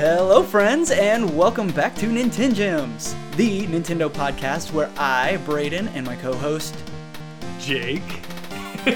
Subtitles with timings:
[0.00, 6.16] Hello, friends, and welcome back to Nintengems, the Nintendo podcast where I, Braden, and my
[6.16, 6.74] co-host
[7.58, 8.00] Jake.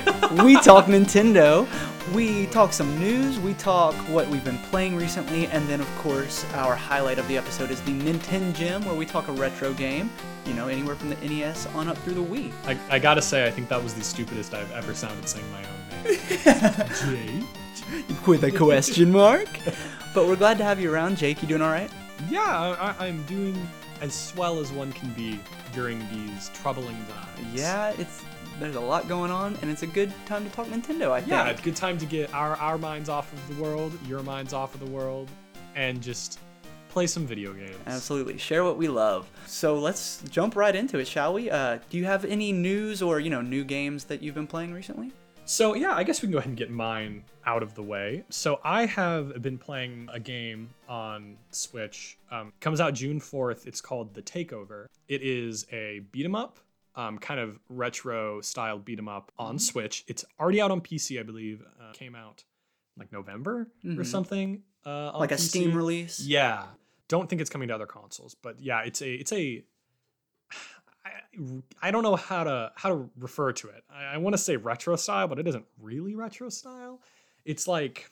[0.43, 1.69] we talk Nintendo.
[2.15, 3.39] We talk some news.
[3.39, 7.37] We talk what we've been playing recently, and then, of course, our highlight of the
[7.37, 10.11] episode is the Nintengem, where we talk a retro game.
[10.47, 12.51] You know, anywhere from the NES on up through the Wii.
[12.65, 15.59] I, I gotta say, I think that was the stupidest I've ever sounded saying my
[15.59, 17.45] own name.
[17.45, 18.27] Jake?
[18.27, 19.51] With a question mark.
[20.15, 21.43] But we're glad to have you around, Jake.
[21.43, 21.91] You doing all right?
[22.31, 23.69] Yeah, I, I'm doing
[24.01, 25.41] as well as one can be
[25.73, 27.53] during these troubling times.
[27.53, 28.23] Yeah, it's
[28.61, 31.11] there's a lot going on, and it's a good time to talk Nintendo.
[31.11, 31.33] I think.
[31.33, 34.23] Yeah, it's a good time to get our, our minds off of the world, your
[34.23, 35.29] minds off of the world,
[35.75, 36.39] and just
[36.89, 37.75] play some video games.
[37.89, 38.39] Absolutely.
[38.39, 39.29] Share what we love.
[39.47, 41.51] So let's jump right into it, shall we?
[41.51, 44.73] Uh, do you have any news or, you know, new games that you've been playing
[44.73, 45.13] recently?
[45.47, 48.25] So, yeah, I guess we can go ahead and get mine out of the way.
[48.31, 52.17] So, I have been playing a game on Switch.
[52.31, 53.67] Um, comes out June 4th.
[53.67, 54.87] It's called The Takeover.
[55.07, 56.59] It is a beat 'em up,
[56.97, 60.03] um, kind of retro style beat 'em up on Switch.
[60.09, 61.63] It's already out on PC, I believe.
[61.79, 62.45] Uh, came out
[62.97, 63.99] like November Mhm.
[63.99, 64.63] or something.
[64.87, 65.49] Uh, like a PC.
[65.49, 66.21] Steam release?
[66.27, 66.69] Yeah,
[67.09, 69.63] don't think it's coming to other consoles, but yeah, it's a it's a.
[71.83, 73.85] I, don't know how to how to refer to it.
[73.91, 77.01] I, I want to say retro style, but it isn't really retro style.
[77.45, 78.11] It's like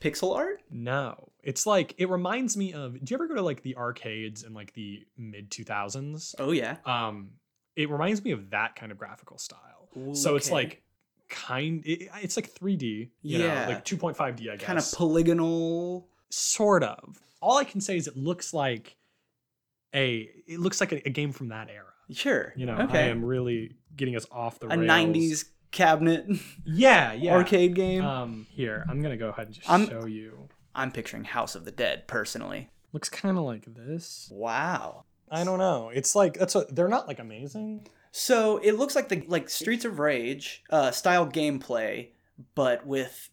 [0.00, 0.62] Pixel art?
[0.70, 2.92] no, it's like it reminds me of.
[2.92, 6.34] Do you ever go to like the arcades in like the mid two thousands?
[6.38, 6.76] Oh, yeah.
[6.84, 7.30] Um,
[7.76, 9.88] it reminds me of that kind of graphical style.
[10.14, 10.82] So it's like
[11.28, 11.82] kind.
[11.86, 13.10] It, it's like three D.
[13.22, 13.38] Yeah.
[13.38, 14.50] know, like two point five D.
[14.50, 16.08] I guess kind of polygonal.
[16.30, 18.96] sort of all i can say is it looks like
[19.94, 22.52] a it looks like a, a game from that era Sure.
[22.56, 22.98] you know okay.
[22.98, 26.26] i am really getting us off the a rails 90s cabinet
[26.64, 28.04] yeah yeah arcade game.
[28.04, 31.64] um here i'm gonna go ahead and just I'm- show you I'm picturing House of
[31.64, 32.68] the Dead, personally.
[32.92, 35.04] looks kind of like this Wow.
[35.30, 39.08] i don't know it's like that's what they're not like amazing So it looks like
[39.08, 42.10] the like Streets of Rage uh, style gameplay,
[42.54, 43.28] but with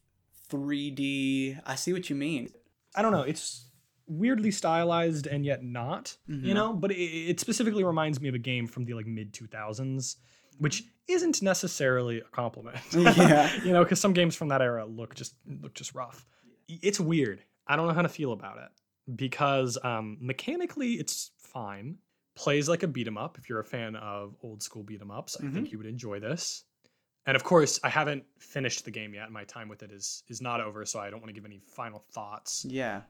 [0.52, 1.60] 3D.
[1.66, 2.50] I see what you mean.
[2.96, 3.66] i don't know it's
[4.08, 6.44] weirdly stylized and yet not Mhm.
[6.46, 6.96] you know but it,
[7.32, 10.18] it specifically reminds me of a game from the like mid 2000s
[10.60, 13.50] which isn't necessarily a compliment Yeah.
[13.66, 16.26] you know because some games from that era look just look just rough
[16.68, 21.98] it's weird i don't know how to feel about it because um mechanically it's fine
[22.36, 25.12] plays like a beat 'em up if you're a fan of old school beat 'em
[25.12, 25.54] ups i Mm-hmm.
[25.54, 26.64] think you would enjoy this
[27.26, 30.42] and of course i haven't finished the game yet my time with it is is
[30.42, 33.02] not over so i don't want to give any final thoughts Yeah.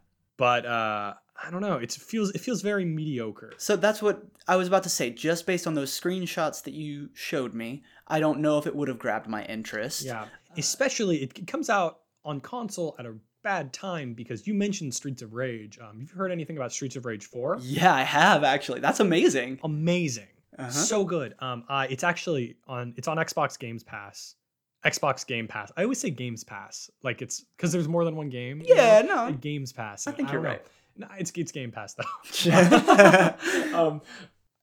[0.46, 1.14] But uh
[1.46, 4.18] i don't know it feels it feels very mediocre So that's what
[4.54, 5.06] I was about to say.
[5.28, 6.94] Just based on those screenshots that you
[7.30, 7.70] showed me,
[8.16, 9.98] I don't know if it would have grabbed my interest.
[10.12, 10.26] yeah
[10.66, 11.94] especially it comes out
[12.30, 13.14] on console at a
[13.44, 17.04] bad time because you mentioned streets of rage um you've heard anything about streets of
[17.06, 18.80] rage 4 Yeah, I have actually.
[18.88, 19.52] That's amazing.
[19.64, 20.28] amazing
[20.60, 20.70] Uh-huh.
[20.92, 24.18] so good um uh, it's actually on it's on xbox games pass
[24.86, 28.30] xbox game pass i always say games pass like it's because there's more than one
[28.30, 29.16] game you Yeah, know?
[29.16, 29.24] no.
[29.26, 30.50] Like games pass I think don't you're know.
[30.50, 30.66] right.
[30.98, 32.04] no, it's it's game pass though
[33.76, 34.02] um,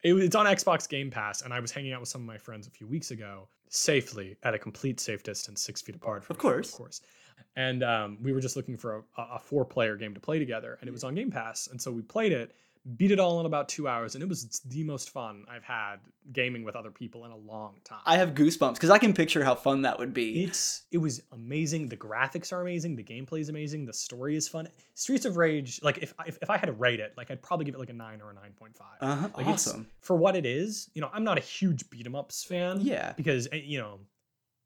[0.03, 2.39] it, it's on Xbox Game Pass, and I was hanging out with some of my
[2.39, 6.23] friends a few weeks ago, safely at a complete safe distance, six feet apart.
[6.25, 6.71] From Of course.
[6.73, 7.01] of course.
[7.57, 10.87] And um, we were just looking for a, a four-player game to play together, and
[10.89, 12.55] it was on Game Pass, and so we played it,
[12.97, 15.97] beat it all in about two hours, and it was the most fun I've had
[16.33, 18.01] gaming with other people in a long time.
[18.07, 20.45] I have goosebumps because I can picture how fun that would be.
[20.45, 21.89] It's it was amazing.
[21.89, 22.97] The graphics are amazing.
[22.97, 23.85] The gameplay is amazing.
[23.85, 24.69] The story is fun.
[24.95, 27.67] Streets of Rage, like if if, if I had to rate it, like I'd probably
[27.67, 28.97] give it like a nine or a nine point five.
[29.01, 29.29] Uh-huh.
[29.37, 29.87] Like awesome.
[30.01, 30.91] for what it is.
[30.95, 32.81] You know, I'm not a huge beat 'em ups fan.
[32.81, 33.13] Yeah.
[33.17, 34.01] because eh, you know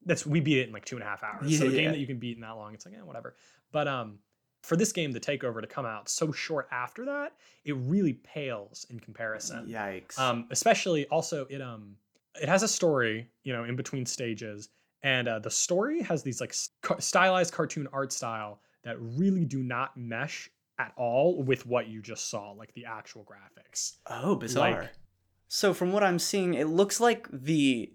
[0.04, 1.50] that's we beat it in like two and a half hours.
[1.50, 3.02] Yeah, so Yeah, a game that you can beat in that long, it's like eh,
[3.02, 3.34] whatever.
[3.70, 4.18] But um,
[4.62, 7.32] for this game, the takeover to come out so short after that,
[7.64, 9.66] it really pales in comparison.
[9.66, 10.18] Yikes.
[10.18, 11.96] Um, especially also it um
[12.40, 14.68] it has a story, you know, in between stages,
[15.02, 16.54] and uh, the story has these like
[16.98, 20.48] stylized cartoon art style that really do not mesh
[20.78, 23.96] at all with what you just saw, like the actual graphics.
[24.06, 24.82] oh, bizarre.
[24.82, 24.90] like-
[25.48, 27.92] so from what I'm seeing, it looks like the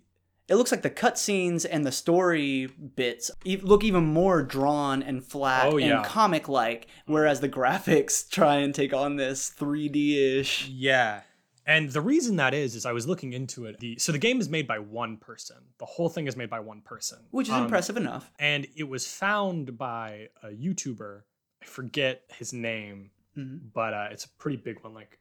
[0.47, 3.29] it looks like the cutscenes and the story bits
[3.61, 5.97] look even more drawn and flat Oh, yeah.
[5.97, 10.67] and comic like, whereas the graphics try and take on this 3D ish.
[10.69, 11.21] Yeah.
[11.65, 13.79] And the reason that is, is I was looking into it.
[13.81, 15.57] The so the game is made by one person.
[15.79, 18.31] The whole thing is made by one person, Which is Um, impressive enough.
[18.39, 21.23] And it was found by a YouTuber.
[21.61, 23.73] I forget his name, Mhm.
[23.73, 24.94] but uh, it's a pretty big one.
[24.94, 25.19] Like,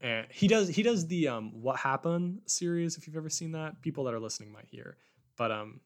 [0.00, 2.96] and he does he does the um What Happened series.
[2.96, 4.96] If you've ever seen that, people that are listening might hear.
[5.36, 5.80] But um,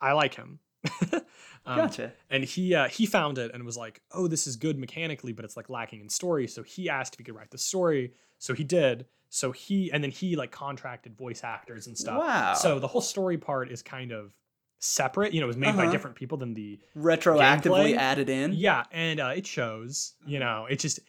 [0.00, 0.60] I like him.
[1.68, 2.12] Um, Gotcha.
[2.30, 5.44] And he uh, he found it and was like, "Oh, this is good mechanically, but
[5.44, 8.12] it's like lacking in story." So he asked if he could write the story.
[8.38, 9.06] So he did.
[9.30, 12.20] So he and then he like contracted voice actors and stuff.
[12.20, 12.54] Wow.
[12.54, 14.32] So the whole story part is kind of
[14.78, 15.34] separate.
[15.34, 15.90] You know, it was made by Uh-huh.
[15.92, 17.96] different people than the Retroactively Gameplay?
[17.96, 18.52] added in.
[18.52, 20.14] yeah, and uh, it shows.
[20.24, 21.00] You know, it just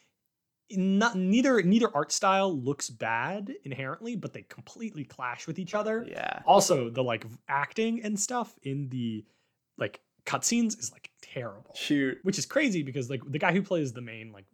[0.72, 6.06] not neither neither art style looks bad inherently, but they completely clash with each other.
[6.10, 6.42] Yeah.
[6.46, 9.25] Also, the like acting and stuff in the
[9.78, 12.18] like cutscenes is like terrible, Shoot.
[12.24, 14.46] which is crazy because like the guy who plays the main like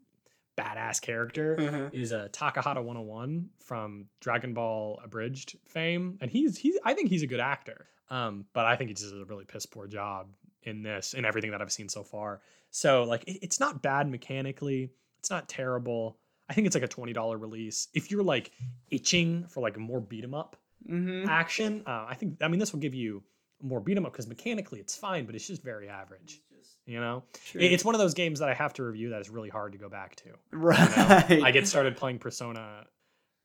[0.55, 1.89] badass character Uh-huh.
[1.93, 7.09] is a uh, Takahata 101 from Dragon Ball Abridged fame, and he's he's I think
[7.09, 7.87] he's a good actor.
[8.09, 10.27] Um, but I think he just does a really piss poor job
[10.61, 12.41] in this and everything that I've seen so far.
[12.69, 14.91] So like it, it's not bad mechanically,
[15.23, 16.17] it's not terrible.
[16.49, 17.87] I think it's like a twenty dollar release.
[17.93, 18.51] If you're like
[18.91, 20.57] itching for like more beat 'em up
[20.89, 21.29] Mm-hmm.
[21.29, 23.23] action, uh, I think I mean this will give you
[23.61, 26.41] more beat 'em up because mechanically it's fine, but it's just very average.
[26.85, 27.61] You know, Sure.
[27.61, 29.77] It's one of those games that I have to review that is really hard to
[29.77, 30.29] go back to.
[30.51, 31.29] right.
[31.29, 31.45] You know?
[31.45, 32.85] I get started playing Persona.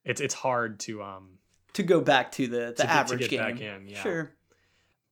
[0.05, 1.39] It's it's hard to um.
[1.75, 3.39] to go back to the the To get- to average get game.
[3.41, 4.03] back in, yeah.
[4.03, 4.33] Sure.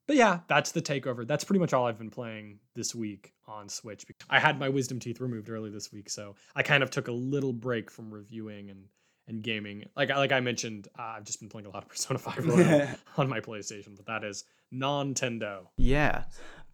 [0.07, 1.27] But yeah, that's the takeover.
[1.27, 4.05] That's pretty much all I've been playing this week on Switch.
[4.31, 7.13] I had my wisdom teeth removed early this week, so I kind of took a
[7.13, 8.85] little break from reviewing and
[9.29, 9.85] and gaming.
[9.97, 12.47] Like I- like I mentioned, uh, I've just been playing a lot of Persona Five
[12.47, 12.87] Royal
[13.17, 15.67] on my PlayStation, but that is non-Tendo.
[15.77, 16.25] Yeah.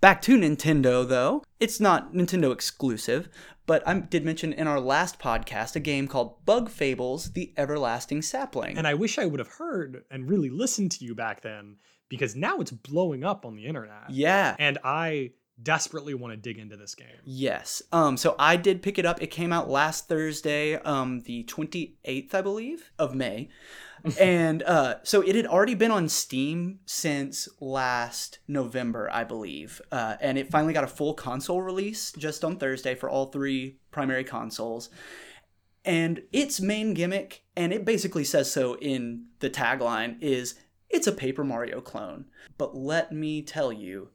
[0.03, 1.45] Back to Nintendo, though.
[1.61, 3.29] It's not Nintendo exclusive,
[3.67, 8.21] but I did mention in our last podcast a game called Bug Fables The Everlasting
[8.23, 8.77] Sapling.
[8.77, 11.77] And I wish I would have heard and really listened to you back then
[12.13, 14.11] because now it's blowing up on the internet.
[14.11, 14.55] yeah.
[14.59, 15.31] And I
[15.63, 17.07] desperately want to dig into this game.
[17.25, 17.81] Yes.
[17.91, 19.23] Um, so I did pick it up.
[19.23, 23.49] It came out last Thursday, um, the 28th, I believe, of May.
[24.21, 29.81] and uh, so it had already been on Steam since last November, I believe.
[29.91, 33.79] Uh, and it finally got a full console release just on Thursday for all three
[33.91, 34.91] primary consoles.
[35.83, 40.57] And its main gimmick, and it basically says so in the tagline, is
[40.93, 42.27] it's a Paper Mario clone.
[42.59, 44.11] But let me tell you,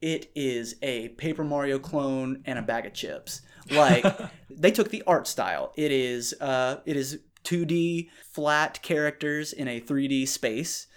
[0.00, 3.42] it is a Paper Mario clone and a bag of chips.
[3.70, 4.04] Like
[4.50, 5.72] they took the art style.
[5.76, 10.88] It is uh it is 2D flat characters in a 3D space.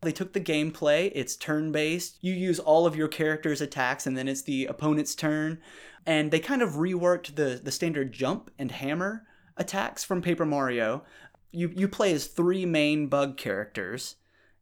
[0.00, 2.18] They took the gameplay, it's turn-based.
[2.22, 5.60] You use all of your characters' attacks and then it's the opponent's turn.
[6.04, 9.26] And they kind of reworked the the standard jump and hammer
[9.56, 11.04] attacks from Paper Mario.
[11.52, 14.16] You you play as three main bug characters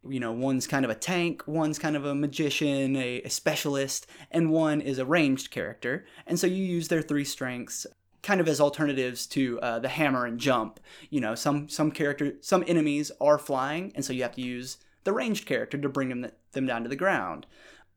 [0.09, 4.07] you know, one's kind of a tank, one's kind of a magician, a, a specialist,
[4.31, 6.07] and one is a ranged character.
[6.27, 7.87] And so you use their three strengths
[8.23, 10.81] kind of as alternatives to uh, the hammer and jump.
[11.11, 14.79] You know, some some character, some enemies are flying, and so you have to use
[15.05, 17.47] the ranged character to bring them them down to the ground.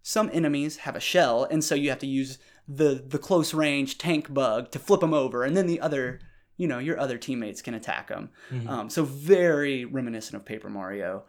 [0.02, 3.98] Some enemies have a shell, and so you have to use the the close range
[3.98, 6.20] tank bug to flip them over, and then the other.
[6.56, 8.30] You know, your other teammates can attack them.
[8.70, 11.24] Um, so very reminiscent of Paper Mario.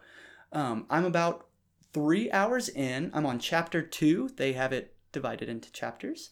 [0.55, 1.47] Um, I'm about
[1.93, 3.11] three hours in.
[3.13, 4.29] I'm on chapter two.
[4.37, 6.31] They have it divided into chapters.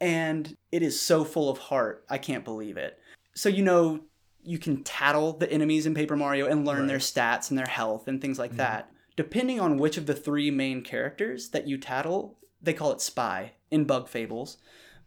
[0.00, 2.04] And it is so full of heart.
[2.10, 2.98] I can't believe it.
[3.34, 4.00] So, you know,
[4.42, 8.08] you can tattle the enemies in Paper Mario and learn their stats and their health
[8.08, 8.90] and things like that.
[9.16, 13.52] Depending on which of the three main characters that you tattle, they call it Spy
[13.70, 14.56] in Bug Fables.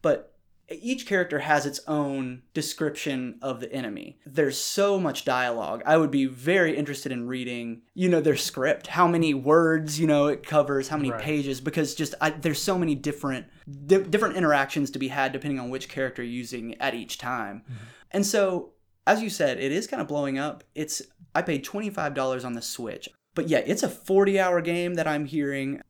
[0.04, 0.33] But
[0.70, 4.18] each character has its own description of the enemy.
[4.26, 5.84] There's so much dialogue.
[5.86, 10.08] I would be very interested in reading, you know, their script, how many words, you
[10.08, 11.22] know, it covers, how many Right.
[11.22, 13.48] pages because just I, there's so many different
[13.86, 17.64] di- different interactions to be had depending on which character you're using at each time.
[17.66, 17.84] Mm-hmm.
[18.12, 18.72] And so,
[19.06, 20.64] as you said, it is kind of blowing up.
[20.76, 21.02] It's
[21.36, 23.10] I paid $25 on the Switch.
[23.36, 25.82] But yeah, it's a 40-hour game that I'm hearing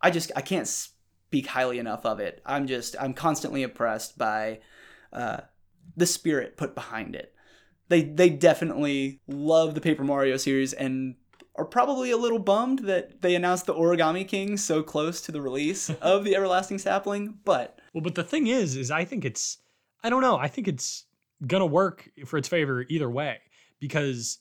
[0.00, 0.68] I just I can't
[1.26, 2.40] speak highly enough of it.
[2.46, 4.60] I'm just I'm constantly impressed by
[5.12, 5.38] uh,
[5.96, 7.34] the spirit put behind it.
[7.88, 11.16] They they definitely love the Paper Mario series and
[11.56, 15.40] are probably a little bummed that they announced the Origami King so close to the
[15.40, 17.38] release of the Everlasting Sapling.
[17.44, 19.58] But Well, but the thing is, is I think it's,
[20.04, 21.06] I don't know, I think it's
[21.46, 23.38] gonna work for its favor either way
[23.80, 24.38] because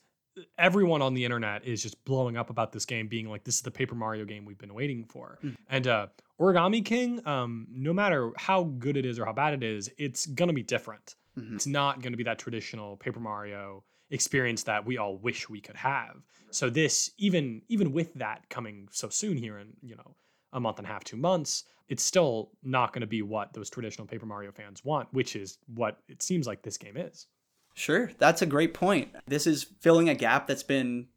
[0.57, 3.61] everyone on the internet is just blowing up about this game, being like, "This is
[3.61, 5.39] the Paper Mario game we've been waiting for."
[5.69, 6.07] And uh,
[6.39, 10.25] Origami King, um, no matter how good it is or how bad it is, it's
[10.25, 11.15] gonna be different.
[11.37, 11.55] Mhm.
[11.55, 15.75] It's not gonna be that traditional Paper Mario experience that we all wish we could
[15.75, 16.21] have.
[16.51, 20.15] So this, even even with that coming so soon here in you know
[20.53, 23.69] a month and a half, two months, it's still not going to be what those
[23.69, 27.27] traditional Paper Mario fans want, which is what it seems like this game is.
[27.75, 29.09] Sure, that's a great point.
[29.27, 31.07] This is filling a gap that's been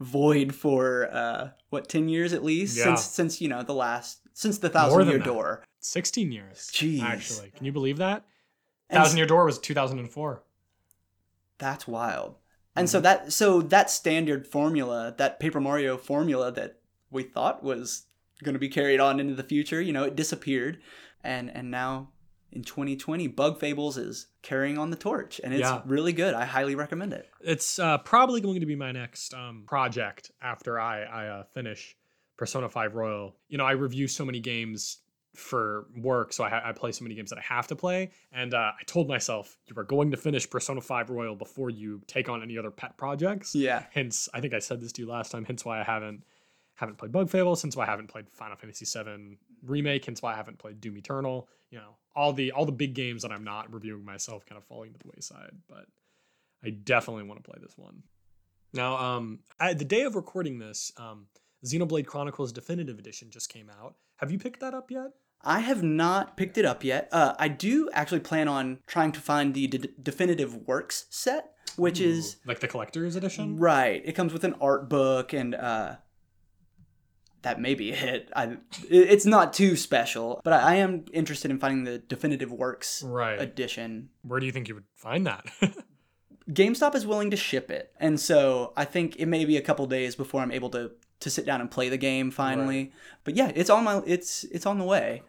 [0.00, 2.84] void for uh, what ten years at least Yeah.
[2.84, 5.24] since since you know the last since the Thousand Year that.
[5.24, 5.64] Door.
[5.80, 6.70] 16 years.
[6.72, 7.02] Jeez.
[7.02, 8.24] Actually, can you believe that?
[8.90, 10.42] And Thousand Year Door was 2004.
[11.58, 12.36] That's wild.
[12.76, 12.92] And Mm-hmm.
[12.92, 16.80] so that so that standard formula, that Paper Mario formula that
[17.10, 18.06] we thought was
[18.42, 20.80] going to be carried on into the future, you know, it disappeared,
[21.22, 22.10] and and now
[22.54, 25.82] in 2020, Bug Fables is carrying on the torch, and it's Yeah.
[25.86, 26.34] really good.
[26.34, 27.28] I highly recommend it.
[27.40, 31.96] It's uh, probably going to be my next um, project after I, I uh, finish
[32.36, 33.34] Persona 5 Royal.
[33.48, 34.98] You know, I review so many games
[35.34, 38.10] for work, so I, ha- I play so many games that I have to play.
[38.32, 42.02] And uh, I told myself, you are going to finish Persona 5 Royal before you
[42.06, 43.52] take on any other pet projects.
[43.54, 43.84] Yeah.
[43.92, 45.44] Hence, I think I said this to you last time.
[45.44, 46.22] Hence why I haven't
[46.76, 47.62] haven't played Bug Fables.
[47.62, 50.04] Hence why I haven't played Final Fantasy VII Remake.
[50.04, 51.48] Hence why I haven't played Doom Eternal.
[51.70, 54.64] You know, all the all the big games that I'm not reviewing myself kind of
[54.64, 55.52] falling to the wayside.
[55.68, 55.86] But
[56.64, 58.02] I definitely want to play this one.
[58.72, 61.26] Now, um, I, the day of recording this, um,
[61.64, 63.94] Xenoblade Chronicles Definitive Edition just came out.
[64.16, 65.10] Have you picked that up yet?
[65.46, 67.08] I have not picked it up yet.
[67.12, 72.00] Uh, I do actually plan on trying to find the D- definitive works set, which
[72.00, 73.58] is like the collector's edition.
[73.58, 74.00] right.
[74.04, 75.96] It comes with an art book, and uh,
[77.44, 78.30] that may be it.
[78.36, 78.56] I,
[78.90, 83.40] it's not too special, but I, I am interested in finding the definitive works Right.
[83.40, 84.10] edition.
[84.22, 85.46] Where do you think you would find that?
[86.50, 89.86] GameStop is willing to ship it, and so I think it may be a couple
[89.86, 92.92] days before I'm able to to sit down and play the game finally.
[93.24, 95.22] But yeah, it's on my it's it's on the way.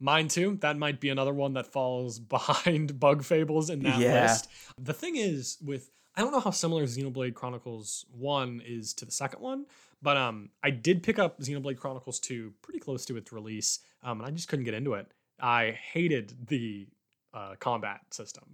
[0.00, 0.58] Mine too.
[0.62, 4.22] That might be another one that falls behind Bug Fables in that Yeah.
[4.22, 4.48] list.
[4.80, 9.12] The thing is with I don't know how similar Xenoblade Chronicles 1 is to the
[9.12, 9.66] second one,
[10.06, 14.20] but um I did pick up Xenoblade Chronicles 2 pretty close to its release, um,
[14.20, 15.06] and I just couldn't get into it.
[15.40, 16.86] I hated the
[17.34, 18.46] uh, combat system.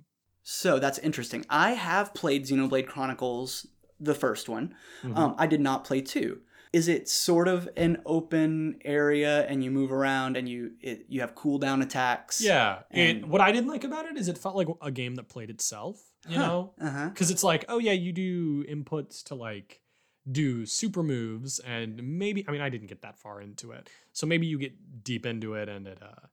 [0.43, 1.45] So that's interesting.
[1.51, 3.67] I have played Xenoblade Chronicles,
[4.01, 4.75] the first one.
[5.05, 5.17] Mhm.
[5.19, 6.41] Um, I did not play two.
[6.73, 11.21] Is it sort of an open area and you move around and you it, you
[11.21, 12.41] have cooldown attacks?
[12.41, 15.15] Yeah, And- and what I didn't like about it is it felt like a game
[15.17, 15.97] that played itself.
[16.29, 17.09] You know, Uh huh.
[17.11, 19.82] because it's like, oh yeah, you do inputs to like
[20.31, 24.27] do super moves, and maybe I mean I didn't get that far into it, so
[24.27, 26.27] maybe you get deep into it and it, uh,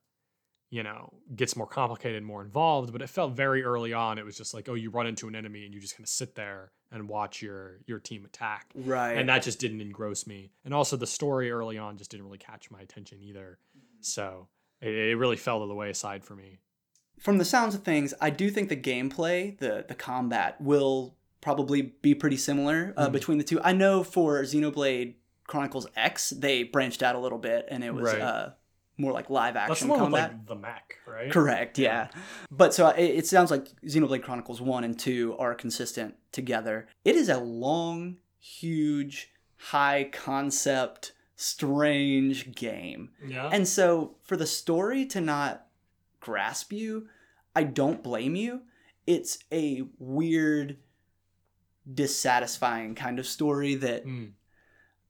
[0.70, 2.92] you know, gets more complicated, more involved.
[2.92, 4.18] But it felt very early on.
[4.18, 6.08] It was just like, oh, you run into an enemy and you just kind of
[6.08, 9.14] sit there and watch your your team attack, Right.
[9.16, 10.52] and that just didn't engross me.
[10.64, 13.58] And also the story early on just didn't really catch my attention either.
[14.00, 14.46] So
[14.80, 16.58] it, it really fell to the wayside for me.
[17.18, 21.82] From the sounds of things, I do think the gameplay, the the combat, will probably
[22.02, 23.12] be pretty similar uh, Mhm.
[23.12, 23.60] between the two.
[23.62, 25.14] I know for Xenoblade
[25.46, 28.20] Chronicles X, they branched out a little bit and it was Right.
[28.20, 28.50] uh,
[28.96, 30.32] more like live action one combat.
[30.32, 31.32] like the mech, right?
[31.32, 32.08] Correct, yeah.
[32.50, 36.86] But so it, it sounds like Xenoblade Chronicles 1 and 2 are consistent together.
[37.04, 43.10] It is a long, huge, high concept, strange game.
[43.26, 43.48] Yeah.
[43.52, 45.66] And so for the story to not
[46.20, 47.08] grasp you,
[47.56, 48.62] I don't blame you.
[49.06, 50.76] It's a weird,
[51.92, 54.32] dissatisfying kind of story that Mm.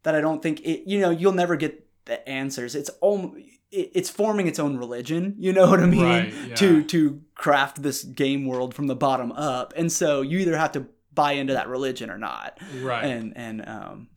[0.02, 0.88] that I don't think it.
[0.88, 2.74] You know, you'll never get the answers.
[2.74, 5.36] It's almost it's forming its own religion.
[5.38, 6.02] You know what I mean?
[6.02, 6.54] Right, yeah.
[6.56, 10.72] To to craft this game world from the bottom up, and so you either have
[10.72, 12.58] to buy into that religion or not.
[12.80, 13.04] Right.
[13.04, 14.08] And and um,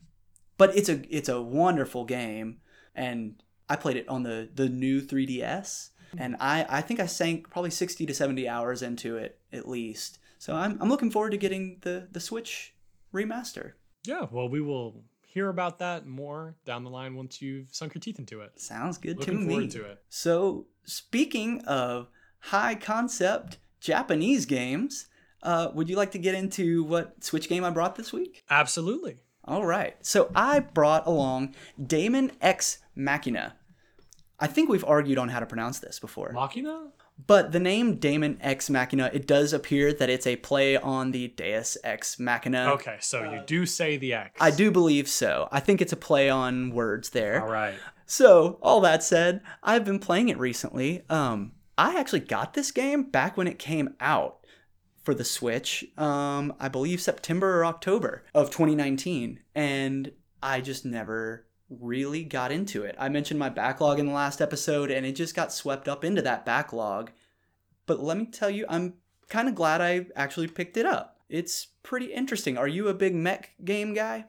[0.58, 2.58] but it's a it's a wonderful game,
[2.96, 3.36] and
[3.70, 7.72] I played it on the the new 3ds, and I I think I sank probably
[7.72, 10.20] 60 to 70 hours into it at least.
[10.44, 12.74] So I'm I'm looking forward to getting the the Switch
[13.14, 13.72] remaster.
[14.04, 14.26] yeah.
[14.30, 18.20] Well, we will hear about that more down the line once you've sunk your teeth
[18.20, 18.60] into it.
[18.60, 19.70] Sounds good Looking to forward me.
[19.70, 20.04] to it.
[20.10, 22.10] So, speaking of
[22.40, 25.08] high concept Japanese games,
[25.44, 28.44] uh, would you like to get into what Switch game I brought this week?
[28.50, 29.20] Absolutely.
[29.46, 29.96] All right.
[30.06, 33.56] So, I brought along Daemon X Machina.
[34.42, 36.34] I think we've argued on how to pronounce this before.
[36.34, 36.90] Machina?
[37.26, 41.30] But the name Daemon X Machina, it does appear that it's a play on the
[41.30, 42.72] Deus Ex Machina.
[42.74, 44.38] Okay, so you do say the X.
[44.42, 45.48] I do believe so.
[45.52, 47.42] I think it's a play on words there.
[47.42, 47.76] All right.
[48.06, 51.04] So, all that said, I've been playing it recently.
[51.10, 54.40] Um, I actually got this game back when it came out
[55.04, 55.86] for the Switch.
[55.98, 62.84] Um, I believe September or October of 2019, and I just never really got into
[62.84, 62.96] it.
[63.00, 66.22] I mentioned my backlog in the last episode, and it just got swept up into
[66.22, 67.12] that backlog.
[67.86, 68.96] But let me tell you, I'm
[69.30, 71.20] kind of glad I actually picked it up.
[71.30, 72.58] It's pretty interesting.
[72.58, 74.26] Are you a big mech game guy?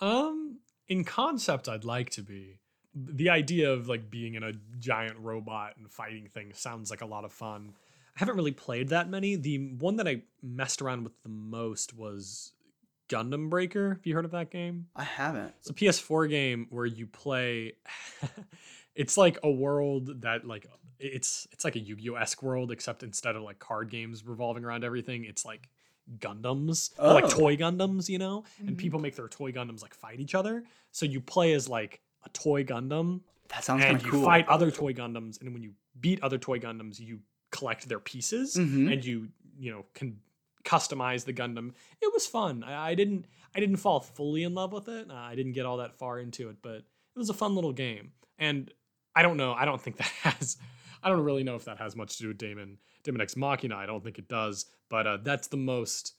[0.00, 2.58] Um, in concept, I'd like to be.
[2.94, 7.06] The idea of like being in a giant robot and fighting things sounds like a
[7.06, 7.74] lot of fun.
[8.16, 9.36] I haven't really played that many.
[9.36, 12.52] The one that I messed around with the most was
[13.08, 13.90] Gundam Breaker.
[13.94, 14.86] Have you heard of that game?
[14.96, 15.54] I haven't.
[15.60, 17.74] It's a PS4 game where you play
[18.94, 20.66] it's like a world that like
[20.98, 24.84] it's it's like a Yu-Gi-Oh esque world, except instead of like card games revolving around
[24.84, 25.68] everything, it's like
[26.18, 27.28] Gundams, or like Oh.
[27.28, 28.44] toy Gundams, you know.
[28.62, 28.68] Mhm.
[28.68, 30.64] And people make their toy Gundams like fight each other.
[30.90, 34.46] So you play as like a toy Gundam, That sounds kind and of you fight
[34.48, 38.92] other toy Gundams, and when you beat other toy Gundams, you collect their pieces Mhm.
[38.92, 39.28] and you
[39.58, 40.18] you know can
[40.64, 41.72] customize the Gundam.
[42.00, 42.62] It was fun.
[42.64, 45.10] I, I didn't I didn't fall fully in love with it.
[45.10, 46.84] Uh, I didn't get all that far into it, but it
[47.18, 48.12] was a fun little game.
[48.38, 48.72] And
[49.14, 49.52] I don't know.
[49.52, 50.56] I don't think that has.
[51.02, 53.76] I don't really know if that has much to do with Daemon Daemon X Machina.
[53.76, 54.66] I don't think it does.
[54.88, 56.14] But uh, that's the most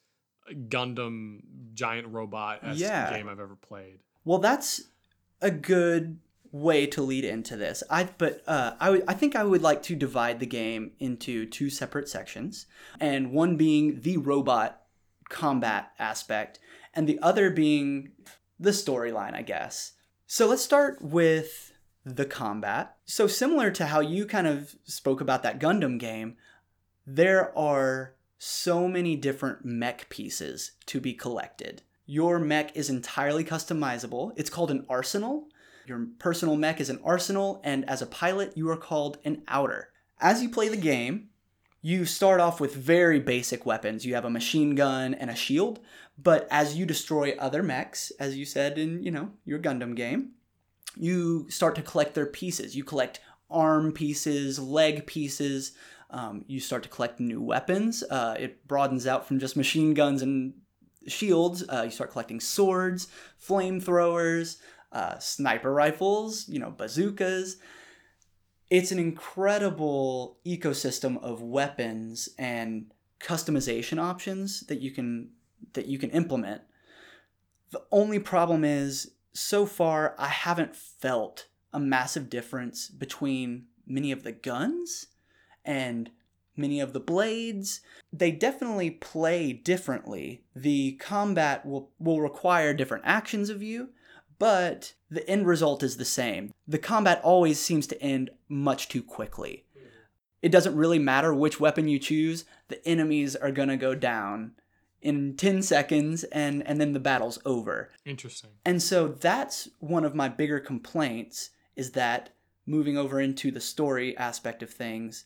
[0.52, 1.40] Gundam
[1.74, 3.16] giant robot Yeah.
[3.16, 4.00] game I've ever played.
[4.26, 4.82] Well, that's
[5.42, 6.20] a good
[6.54, 7.84] way to lead into this.
[7.90, 11.70] I but uh, I I think I would like to divide the game into two
[11.70, 12.68] separate sections,
[13.02, 14.84] and one being the robot
[15.30, 16.60] combat aspect,
[16.94, 18.12] and the other being
[18.60, 19.94] the storyline, I guess.
[20.28, 21.74] So let's start with
[22.06, 22.96] the combat.
[23.06, 26.38] So similar to how you kind of spoke about that Gundam game,
[27.06, 31.82] there are so many different mech pieces to be collected.
[32.06, 34.34] Your mech is entirely customizable.
[34.36, 35.48] It's called an arsenal.
[35.86, 39.90] Your personal mech is an arsenal, and as a pilot, you are called an outer.
[40.20, 41.30] As you play the game,
[41.82, 44.06] you start off with very basic weapons.
[44.06, 45.82] You have a machine gun and a shield,
[46.18, 50.32] but as you destroy other mechs, as you said in, you know, your Gundam game,
[50.96, 52.76] you start to collect their pieces.
[52.76, 55.74] You collect arm pieces, leg pieces.
[56.10, 58.04] Um, you start to collect new weapons.
[58.10, 60.54] Uh, it broadens out from just machine guns and
[61.08, 61.64] shields.
[61.68, 63.08] Uh, you start collecting swords,
[63.46, 64.58] flamethrowers,
[64.94, 67.58] uh, sniper rifles, you know, bazookas.
[68.70, 75.30] It's an incredible ecosystem of weapons and customization options that you can
[75.74, 76.62] that you can implement.
[77.72, 84.24] The only problem is so far I haven't felt a massive difference between many of
[84.24, 85.08] the guns
[85.66, 86.12] and
[86.56, 87.82] many of the blades.
[88.12, 90.44] They definitely play differently.
[90.56, 93.90] The combat will, will require different actions of you,
[94.44, 96.54] but the end result is the same.
[96.68, 99.64] The combat always seems to end much too quickly.
[100.42, 104.52] It doesn't really matter which weapon you choose, the enemies are gonna go down
[105.02, 107.92] in 10 seconds and, and then the battle's over.
[108.04, 108.50] Interesting.
[108.66, 112.32] And so that's one of my bigger complaints is that
[112.66, 115.24] moving over into the story aspect of things,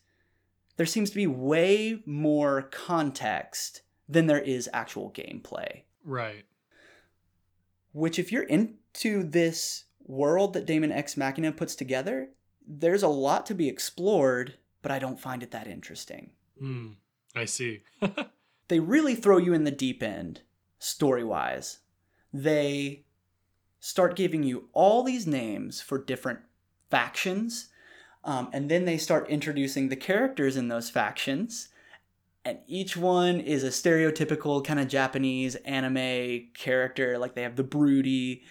[0.75, 5.82] there seems to be way more context than there is actual gameplay.
[6.03, 6.45] Right.
[7.97, 12.29] Which, if you're into this world that Daemon X Machina puts together,
[12.67, 16.29] there's a lot to be explored, but I don't find it that interesting.
[16.60, 16.89] Hmm.
[17.36, 17.81] I see.
[18.67, 20.41] they really throw you in the deep end
[20.77, 21.79] story wise.
[22.31, 23.05] They
[23.79, 26.41] start giving you all these names for different
[26.91, 27.69] factions,
[28.23, 31.69] um, and then they start introducing the characters in those factions.
[32.47, 37.17] And each one is a stereotypical kind of Japanese anime character.
[37.17, 38.43] Like they have the broody,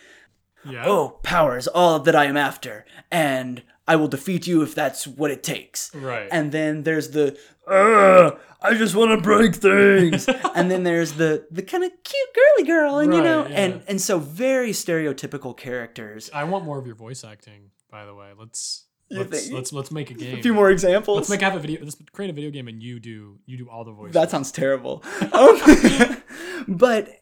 [0.68, 0.85] yeah.
[0.85, 5.06] oh, power is all that I am after, and I will defeat you if that's
[5.06, 5.94] what it takes.
[5.94, 6.28] Right.
[6.30, 10.28] And then there's the I just want to break things.
[10.54, 13.82] and then there's the the kind of cute girly girl, and you know, Right, and
[13.88, 16.28] and so very stereotypical characters.
[16.35, 17.70] I want more of your voice acting.
[17.90, 20.38] By the way, let's let's let's let's make a game.
[20.38, 21.16] A few more examples.
[21.16, 21.82] Let's make have a video.
[21.82, 24.14] Let's create a video game, and you do you do all the voices.
[24.14, 25.02] That sounds terrible.
[25.32, 26.22] Um,
[26.68, 27.20] but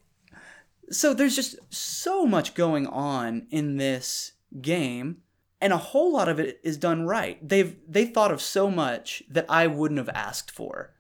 [0.90, 5.22] so there's just so much going on in this game
[5.64, 7.38] and a whole lot of it is done right.
[7.46, 10.92] They've they thought of so much that I wouldn't have asked for.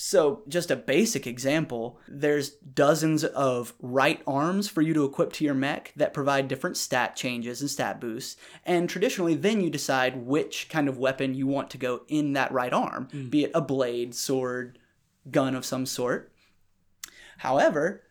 [0.00, 5.44] So, just a basic example, there's dozens of right arms for you to equip to
[5.44, 8.36] your mech that provide different stat changes and stat boosts.
[8.64, 12.52] And traditionally, then you decide which kind of weapon you want to go in that
[12.52, 13.28] right arm, hmm.
[13.28, 14.78] be it a blade, sword,
[15.32, 16.32] gun of some sort.
[17.38, 18.04] However,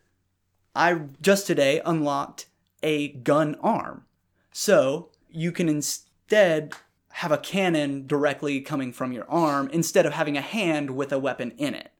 [0.74, 2.48] I just today unlocked
[2.82, 4.04] a gun arm.
[4.52, 6.74] So you can instead
[7.12, 11.18] have a cannon directly coming from your arm instead of having a hand with a
[11.18, 11.92] weapon in it.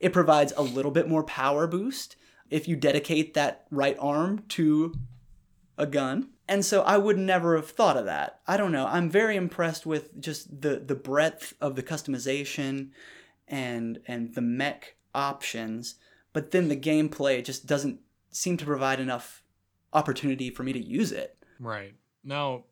[0.00, 2.16] It provides a little bit more power boost
[2.50, 4.94] if you dedicate that right arm to
[5.78, 6.30] a gun.
[6.46, 8.40] And so I would never have thought of that.
[8.46, 8.86] I don't know.
[8.86, 12.90] I'm very impressed with just the the breadth of the customization
[13.48, 15.94] and and the mech options,
[16.32, 18.00] but then the gameplay just doesn't
[18.30, 19.42] seem to provide enough
[19.92, 21.38] opportunity for me to use it.
[21.58, 21.94] Right.
[22.22, 22.64] Now,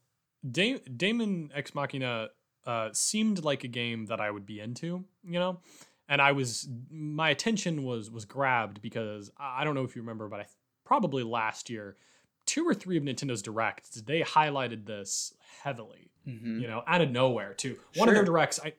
[0.48, 2.28] da- Daemon X Machina
[2.66, 5.60] uh, seemed like a game that I would be into, you know?
[6.08, 10.28] And I was my attention was was grabbed because I don't know if you remember,
[10.28, 10.46] but I
[10.84, 11.96] probably last year,
[12.44, 16.10] two or three of Nintendo's directs, they highlighted this heavily.
[16.24, 17.78] You know, out of nowhere too.
[17.96, 18.32] One of their Mm-hmm.
[18.32, 18.74] Directs, I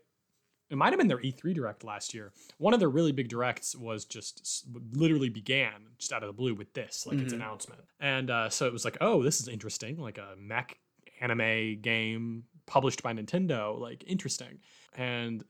[0.69, 2.31] it might have been their E3 direct last year.
[2.57, 6.55] One of their really big directs was just literally began just out of the blue
[6.55, 7.37] with this, like its Mhm.
[7.37, 7.81] announcement.
[7.99, 10.77] And uh, so it was like, oh, this is interesting, like a mech
[11.23, 14.59] anime game published by Nintendo, like interesting.
[14.95, 15.43] And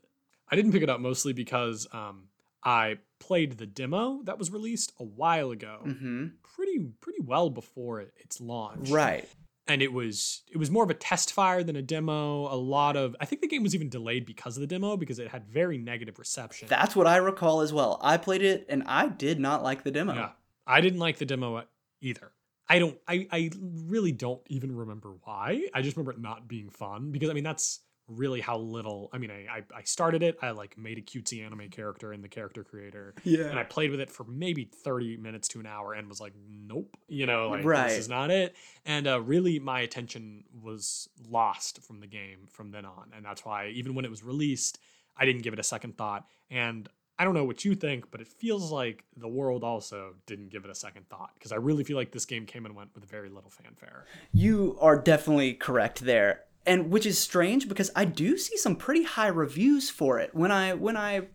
[0.50, 2.26] I didn't pick it up mostly because um,
[2.64, 6.26] I played the demo that was released a while ago, Mm-hmm.
[6.56, 9.28] pretty pretty well before it, its launch Right.
[9.68, 12.48] and it was it was more of a test fire than a demo.
[12.54, 15.20] A lot of I think the game was even delayed because of the demo because
[15.20, 16.68] it had very negative reception.
[16.70, 18.00] That's what I recall as well.
[18.02, 20.14] I played it and I did not like the demo.
[20.14, 20.30] yeah,
[20.68, 21.64] I didn't like the demo
[22.02, 22.32] either.
[22.70, 22.98] I don't.
[23.08, 25.68] I I really don't even remember why.
[25.74, 29.10] I just remember it not being fun because I mean that's really how little.
[29.14, 30.38] I mean I I, I started it.
[30.42, 33.14] I like made a cutesy anime character in the character creator.
[33.24, 33.46] Yeah.
[33.46, 36.34] and I played with it for maybe 30 minutes to an hour and was like,
[36.50, 37.90] nope, you know, like Right.
[37.90, 38.56] this is not it.
[38.86, 43.12] And uh, really, my attention was lost from the game from then on.
[43.16, 44.80] And that's why, even when it was released,
[45.18, 46.26] I didn't give it a second thought.
[46.50, 50.50] And I don't know what you think, but it feels like the world also didn't
[50.50, 52.90] give it a second thought because I really feel like this game came and went
[52.96, 54.06] with very little fanfare.
[54.32, 56.42] You are definitely correct there.
[56.66, 60.34] And which is strange because I do see some pretty high reviews for it.
[60.34, 61.28] When I when I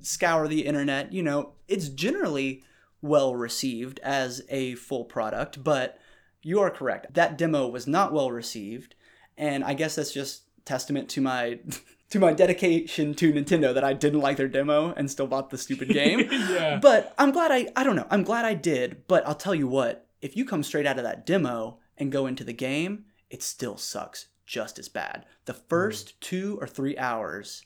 [0.00, 2.62] scour the internet, you know, it's generally
[3.00, 5.98] well received as a full product, but
[6.42, 7.14] you are correct.
[7.14, 8.94] That demo was not well received,
[9.36, 11.60] and I guess that's just testament to my
[12.10, 15.58] to my dedication to Nintendo that I didn't like their demo and still bought the
[15.58, 16.20] stupid game.
[16.30, 16.78] yeah.
[16.80, 18.06] But I'm glad I I don't know.
[18.10, 21.04] I'm glad I did, but I'll tell you what, if you come straight out of
[21.04, 25.26] that demo and go into the game, it still sucks just as bad.
[25.44, 25.60] The hmm.
[25.68, 27.62] first 2 or 3 hours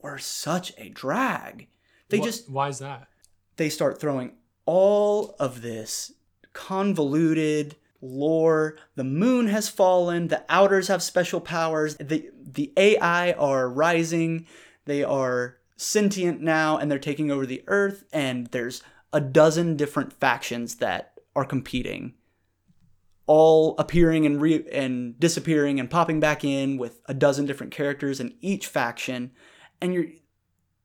[0.00, 1.68] were such a drag.
[2.08, 3.08] They Wha- just why is that?
[3.56, 4.32] they start throwing
[4.66, 6.12] all of this
[6.52, 8.76] convoluted lore.
[8.96, 14.46] The moon has fallen, the outers have special powers, the the AI are rising,
[14.84, 20.12] they are sentient now and they're taking over the earth and there's a dozen different
[20.12, 22.14] factions that are competing
[23.26, 28.20] all appearing and re- and disappearing and popping back in with a dozen different characters
[28.20, 29.32] in each faction
[29.80, 30.06] and you're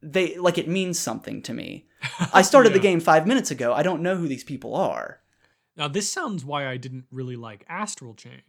[0.02, 1.88] they like it means something to me
[2.34, 3.74] I started the game five minutes ago.
[3.74, 5.22] I don't know who these people are.
[5.78, 8.42] Now this sounds why I didn't really like Astral Chain.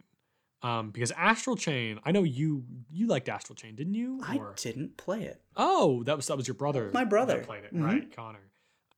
[0.61, 4.19] Um, because Astral Chain, I know you you liked Astral Chain, didn't you?
[4.23, 5.41] I Or- didn't play it.
[5.55, 6.91] Oh, that was that was your brother.
[6.93, 7.37] My brother.
[7.37, 7.83] that played it, Mhm.
[7.85, 8.51] right, Connor.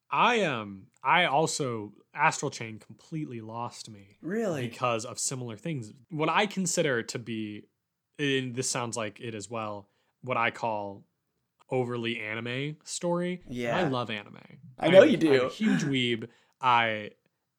[0.10, 4.68] I um I also Astral Chain completely lost me Really?
[4.68, 5.94] because of similar things.
[6.10, 7.66] What I consider to be,
[8.18, 9.88] and this sounds like it as well,
[10.22, 11.06] what I call
[11.70, 13.42] overly anime story.
[13.48, 13.78] Yeah.
[13.78, 14.40] I love anime.
[14.80, 15.42] I know I'm- you do.
[15.42, 16.28] I'm a huge weeb.
[16.60, 17.12] I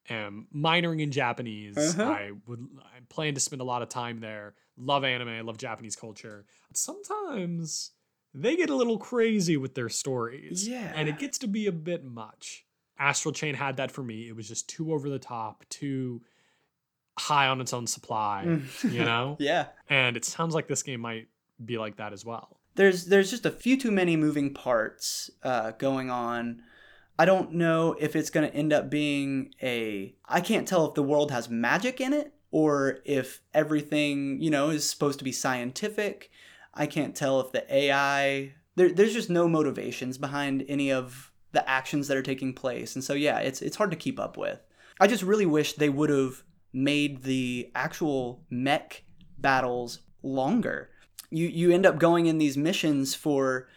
[0.09, 1.77] am minoring in Japanese.
[1.77, 2.03] Uh-huh.
[2.03, 4.55] I would I plan to spend a lot of time there.
[4.77, 5.29] Love anime.
[5.29, 6.45] I love Japanese culture.
[6.73, 7.91] Sometimes
[8.33, 10.67] they get a little crazy with their stories.
[10.67, 10.91] Yeah.
[10.95, 12.65] And it gets to be a bit much.
[12.97, 14.27] Astral Chain had that for me.
[14.27, 16.21] It was just too over the top, too
[17.17, 19.37] high on its own supply, you know?
[19.39, 19.67] Yeah.
[19.89, 21.27] And it sounds like this game might
[21.63, 22.59] be like that as well.
[22.75, 26.63] There's there's just a few too many moving parts uh, going on.
[27.17, 30.15] I don't know if it's going to end up being a.
[30.25, 34.69] I can't tell if the world has magic in it or if everything you know
[34.69, 36.31] is supposed to be scientific.
[36.73, 38.53] I can't tell if the AI.
[38.75, 43.03] There, there's just no motivations behind any of the actions that are taking place, and
[43.03, 44.59] so yeah, it's it's hard to keep up with.
[44.99, 49.03] I just really wish they would have made the actual mech
[49.37, 50.89] battles longer.
[51.29, 53.67] You you end up going in these missions for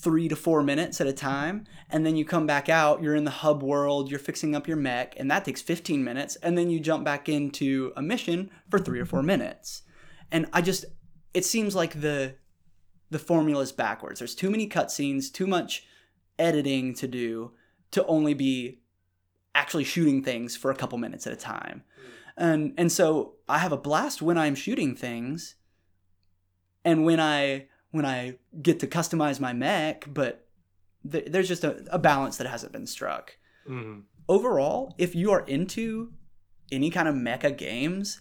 [0.00, 3.02] three to four minutes at a time, and then you come back out.
[3.02, 4.10] You're in the hub world.
[4.10, 7.28] You're fixing up your mech, and that takes 15 minutes, and then you jump back
[7.28, 9.82] into a mission for three or four minutes.
[10.32, 10.84] And I just
[11.34, 12.36] it seems like the
[13.10, 14.20] the formula is backwards.
[14.20, 15.84] There's too many cutscenes, too much
[16.38, 17.52] editing to do
[17.90, 18.80] to only be
[19.54, 21.82] actually shooting things for a couple minutes at a time.
[22.36, 25.56] And and so I have a blast when I'm shooting things
[26.84, 30.46] and when I when I get to customize my mech, but
[31.10, 33.36] th- there's just a, a balance that hasn't been struck.
[33.68, 34.00] Mm-hmm.
[34.28, 36.12] Overall, if you are into
[36.70, 38.20] any kind of mecha games,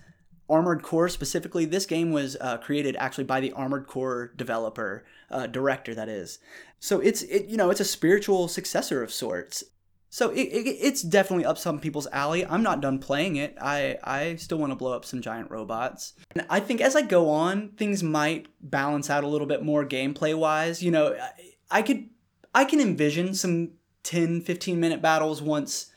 [0.50, 5.46] Armored Core specifically, this game was uh, created actually by the Armored Core developer, uh,
[5.46, 6.40] director that is.
[6.80, 9.64] So it's it you know it's a spiritual successor of sorts.
[10.10, 12.46] So it, it, it's definitely up some people's alley.
[12.46, 13.56] I'm not done playing it.
[13.62, 16.14] I I still want to blow up some giant robots.
[16.32, 19.86] And I think as I go on, things might balance out a little bit more
[19.86, 20.82] gameplay wise.
[20.82, 22.10] You know, I, I could
[22.54, 25.92] I can envision some 10 15 minute battles once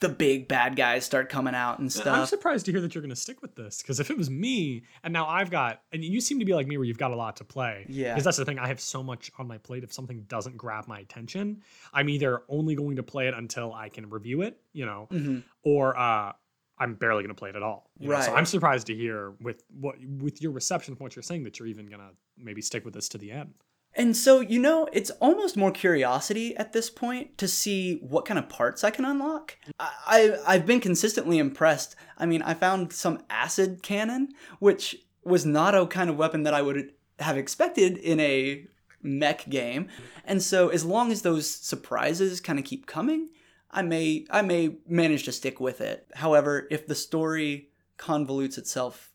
[0.00, 2.06] the big bad guys start coming out and stuff.
[2.18, 4.28] I'm surprised to hear that you're going to stick with this because if it was
[4.28, 7.12] me, and now I've got, and you seem to be like me where you've got
[7.12, 7.86] a lot to play.
[7.88, 8.12] Yeah.
[8.12, 9.84] Because that's the thing, I have so much on my plate.
[9.84, 11.62] If something doesn't grab my attention,
[11.94, 15.42] I'm either only going to play it until I can review it, you know, Mhm.
[15.62, 16.32] or uh,
[16.78, 17.90] I'm barely going to play it at all.
[17.98, 18.20] you know?
[18.20, 21.58] So I'm surprised to hear with what with your reception from what you're saying that
[21.58, 23.54] you're even going to maybe stick with this to the end.
[23.96, 28.38] And so, you know, it's almost more curiosity at this point to see what kind
[28.38, 29.56] of parts I can unlock.
[29.80, 31.96] I, I I've been consistently impressed.
[32.18, 36.52] I mean, I found some acid cannon, which was not a kind of weapon that
[36.52, 38.66] I would have expected in a
[39.02, 39.88] mech game.
[40.26, 43.30] And so, as long as those surprises kind of keep coming,
[43.70, 46.06] I may I may manage to stick with it.
[46.14, 49.12] However, if the story convolutes itself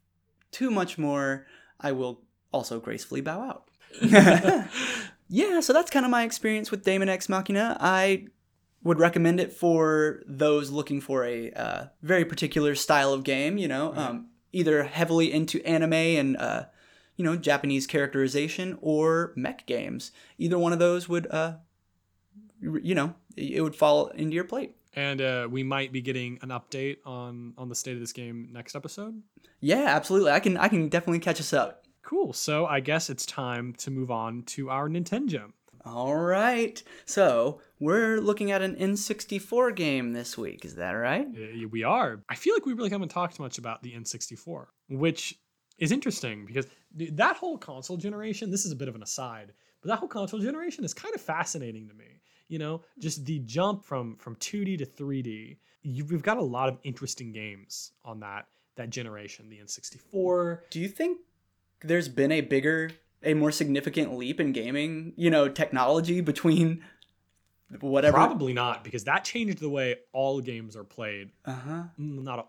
[0.51, 1.45] too much more,
[1.79, 3.70] I will also gracefully bow out.
[5.29, 7.77] yeah, so that's kind of my experience with Daemon X Machina.
[7.79, 8.27] I
[8.83, 13.57] would recommend it for those looking for a uh, very particular style of game.
[13.57, 16.65] You know, um, either heavily into anime and uh,
[17.15, 20.11] you know Japanese characterization or mech games.
[20.37, 21.55] Either one of those would, uh,
[22.59, 24.75] you know, it would fall into your plate.
[24.93, 28.49] And uh, we might be getting an update on on the state of this game
[28.51, 29.21] next episode.
[29.61, 30.31] Yeah, absolutely.
[30.31, 31.80] I can I can definitely catch us up.
[32.03, 32.33] Cool.
[32.33, 35.53] So I guess it's time to move on to our Nintengem.
[35.85, 36.81] All right.
[37.05, 40.63] So we're looking at an N64 game this week.
[40.63, 41.27] Is that right?
[41.71, 42.21] We are.
[42.29, 45.39] I feel like we really haven't talked much about the N64, which
[45.79, 49.89] is interesting because that whole console generation, this is a bit of an aside, but
[49.89, 52.21] that whole console generation is kind of fascinating to me.
[52.47, 55.57] You know, just the jump from from 2D to 3D.
[55.83, 60.59] You, we've got a lot of interesting games on that that generation, the N64.
[60.69, 61.19] Do you think
[61.83, 62.91] there's been a bigger,
[63.23, 66.83] a more significant leap in gaming, you know, technology between
[67.79, 68.17] whatever?
[68.17, 71.31] Probably not because that changed the way all games are played.
[71.45, 71.83] Uh huh.
[71.99, 72.47] Mm, Not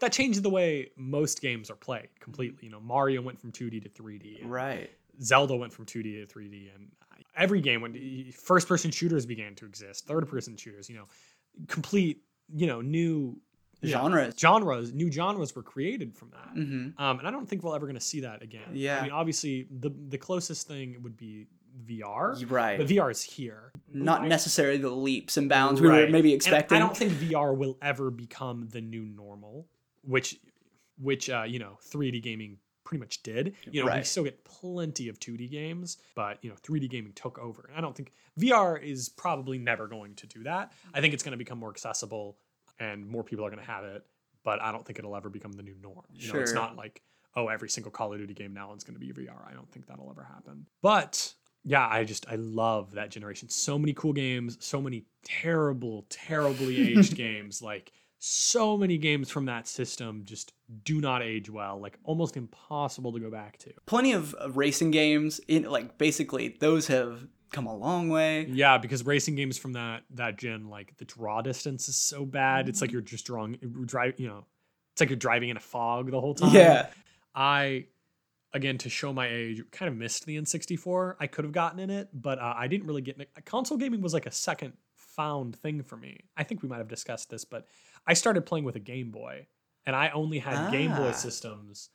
[0.00, 2.66] that changed the way most games are played completely.
[2.66, 4.40] You know, Mario went from 2D to 3D.
[4.44, 4.90] Right.
[5.22, 6.88] Zelda went from 2D to 3D, and
[7.36, 11.04] every game when first person shooters began to exist, third person shooters, you know,
[11.68, 13.38] complete, you know, new
[13.82, 14.34] yeah, Genres.
[14.38, 16.54] genres, new genres were created from that.
[16.56, 17.02] Mm-hmm.
[17.02, 18.62] Um, and I don't think we're ever going to see that again.
[18.72, 18.98] Yeah.
[19.00, 21.46] I mean, obviously, the the closest thing would be
[21.86, 22.76] VR, Right.
[22.78, 23.72] but VR is here.
[23.92, 26.10] Not necessarily the leaps and bounds we were Right.
[26.10, 26.76] maybe And expecting.
[26.76, 29.66] I don't think VR will ever become the new normal,
[30.02, 30.38] which,
[30.98, 33.54] which uh, you know, 3D gaming pretty much did.
[33.70, 37.38] You know, we still get plenty of 2D games, but you know, 3D gaming took
[37.38, 37.64] over.
[37.68, 40.72] And I don't think VR is probably never going to do that.
[40.92, 42.36] I think it's going to become more accessible,
[42.82, 44.04] and more people are going to have it.
[44.44, 46.02] But I don't think it'll ever become the new norm.
[46.12, 47.02] You know, it's not like
[47.36, 49.48] oh, every single Call of Duty game now is going to be VR.
[49.48, 50.66] I don't think that'll ever happen.
[50.82, 51.32] But
[51.64, 53.48] yeah, I just I love that generation.
[53.48, 57.62] So many cool games, so many terrible, terribly aged games.
[57.62, 60.52] Like so many games from that system just
[60.84, 61.80] do not age well.
[61.80, 63.72] Like almost impossible to go back to.
[63.86, 65.40] Plenty of uh, racing games.
[65.48, 68.46] In like basically, those have come a long way.
[68.50, 72.68] Yeah, because racing games from that that gen, like the draw distance is so bad.
[72.68, 74.14] It's like you're just drawing, drive.
[74.18, 74.44] You know,
[74.92, 76.54] it's like you're driving in a fog the whole time.
[76.54, 76.88] Yeah.
[77.34, 77.86] I,
[78.52, 81.16] again, to show my age, kind of missed the N64.
[81.20, 83.30] I could have gotten in it, but uh, I didn't really get in it.
[83.46, 86.20] Console gaming was like a second found thing for me.
[86.36, 87.66] I think we might have discussed this, but
[88.06, 89.46] I started playing with a Game Boy,
[89.86, 91.12] and I only had Game Boy Ah.
[91.12, 91.88] systems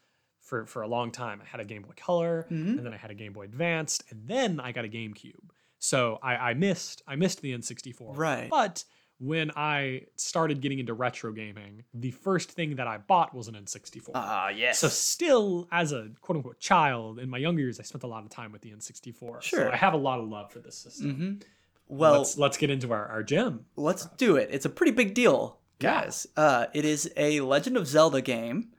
[0.48, 1.42] for, for a long time.
[1.44, 2.78] I had a Game Boy Color, Mhm.
[2.78, 5.50] and then I had a Game Boy Advanced, and then I got a GameCube.
[5.80, 8.18] So I, I missed I missed the N64.
[8.18, 8.50] Right.
[8.50, 8.84] But
[9.20, 13.56] when I started getting into retro gaming, the first thing that I bought was an
[13.56, 14.12] N64.
[14.16, 14.80] Ah, yes.
[14.80, 18.24] So still, as a quote unquote child in my younger years, I spent a lot
[18.24, 19.42] of time with the N64.
[19.42, 19.60] Sure.
[19.66, 21.16] So I have a lot of love for this system.
[21.16, 21.34] hmm
[21.88, 23.66] Well, let's let's get into our, our gym.
[23.76, 24.50] let's do it.
[24.52, 26.02] It's a pretty big deal, Yeah.
[26.04, 26.28] guys.
[26.36, 28.72] Uh, it is a Legend of Zelda game,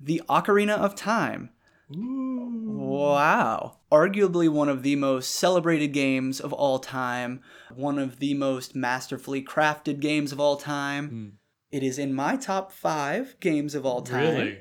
[0.00, 1.50] The Ocarina of Time.
[1.92, 3.76] Wow.
[3.92, 7.40] Arguably one of the most celebrated games of all time,
[7.74, 11.08] one of the most masterfully crafted games of all time.
[11.08, 11.28] Hmm.
[11.72, 14.34] It is in my top five games of all time.
[14.36, 14.58] Really?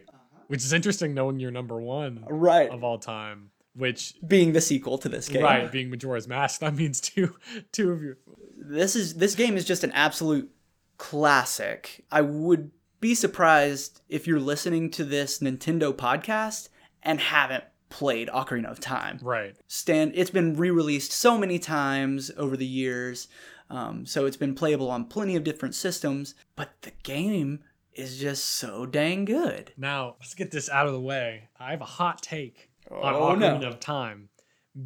[0.47, 2.69] Which is interesting knowing you're number one Right.
[2.69, 3.51] of all time.
[3.75, 5.43] Which Being the sequel to this game.
[5.43, 7.35] right, being Majora's Mask, that means two
[7.71, 8.15] two of you.
[8.57, 10.51] this is this game is just an absolute
[10.97, 12.03] classic.
[12.11, 16.69] I would be surprised if you're listening to this Nintendo podcast
[17.03, 19.19] and haven't played Ocarina of Time.
[19.21, 19.55] Right.
[19.67, 23.27] Stand it's been re-released so many times over the years.
[23.69, 27.59] Um, so it's been playable on plenty of different systems, but the game
[27.93, 29.73] is just so dang good.
[29.77, 31.49] Now, let's get this out of the way.
[31.59, 33.67] I have a hot take on Oh, Ocarina no.
[33.69, 34.29] of Time,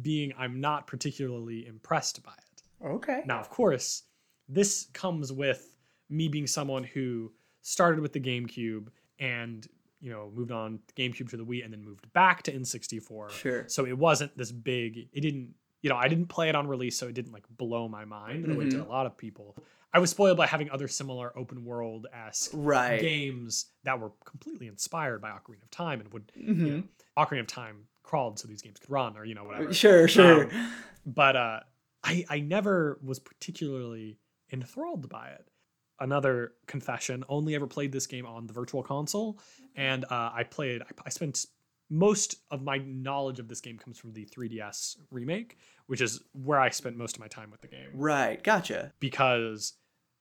[0.02, 2.62] being I'm not particularly impressed by it.
[2.86, 3.22] Okay.
[3.26, 4.02] Now, of course,
[4.48, 5.76] this comes with
[6.10, 7.32] me being someone who
[7.64, 9.66] started with the GameCube and
[10.00, 13.30] you know moved on GameCube to the Wii and then moved back to N64.
[13.30, 13.64] Sure.
[13.68, 15.08] So it wasn't this big.
[15.12, 15.54] It didn't.
[15.82, 18.46] You know, I didn't play it on release, so it didn't like blow my mind
[18.46, 19.54] the way it did a lot of people.
[19.92, 23.00] I was spoiled by having other similar open world esque Right.
[23.00, 26.58] games that were completely inspired by Ocarina of Time and would you Mhm.
[26.76, 26.82] know,
[27.18, 29.72] Ocarina of Time crawled so these games could run or you know whatever.
[29.74, 30.44] Sure, sure.
[30.50, 30.72] Um,
[31.06, 31.60] but uh,
[32.02, 34.18] I I never was particularly
[34.50, 35.48] enthralled by it.
[36.00, 39.38] Another confession: only ever played this game on the Virtual Console,
[39.76, 40.82] and uh, I played.
[40.82, 41.46] I, I spent
[41.90, 46.58] most of my knowledge of this game comes from the 3DS remake, which is where
[46.58, 48.42] I spent most of my time with the game right.
[48.42, 48.92] Gotcha.
[49.00, 49.74] because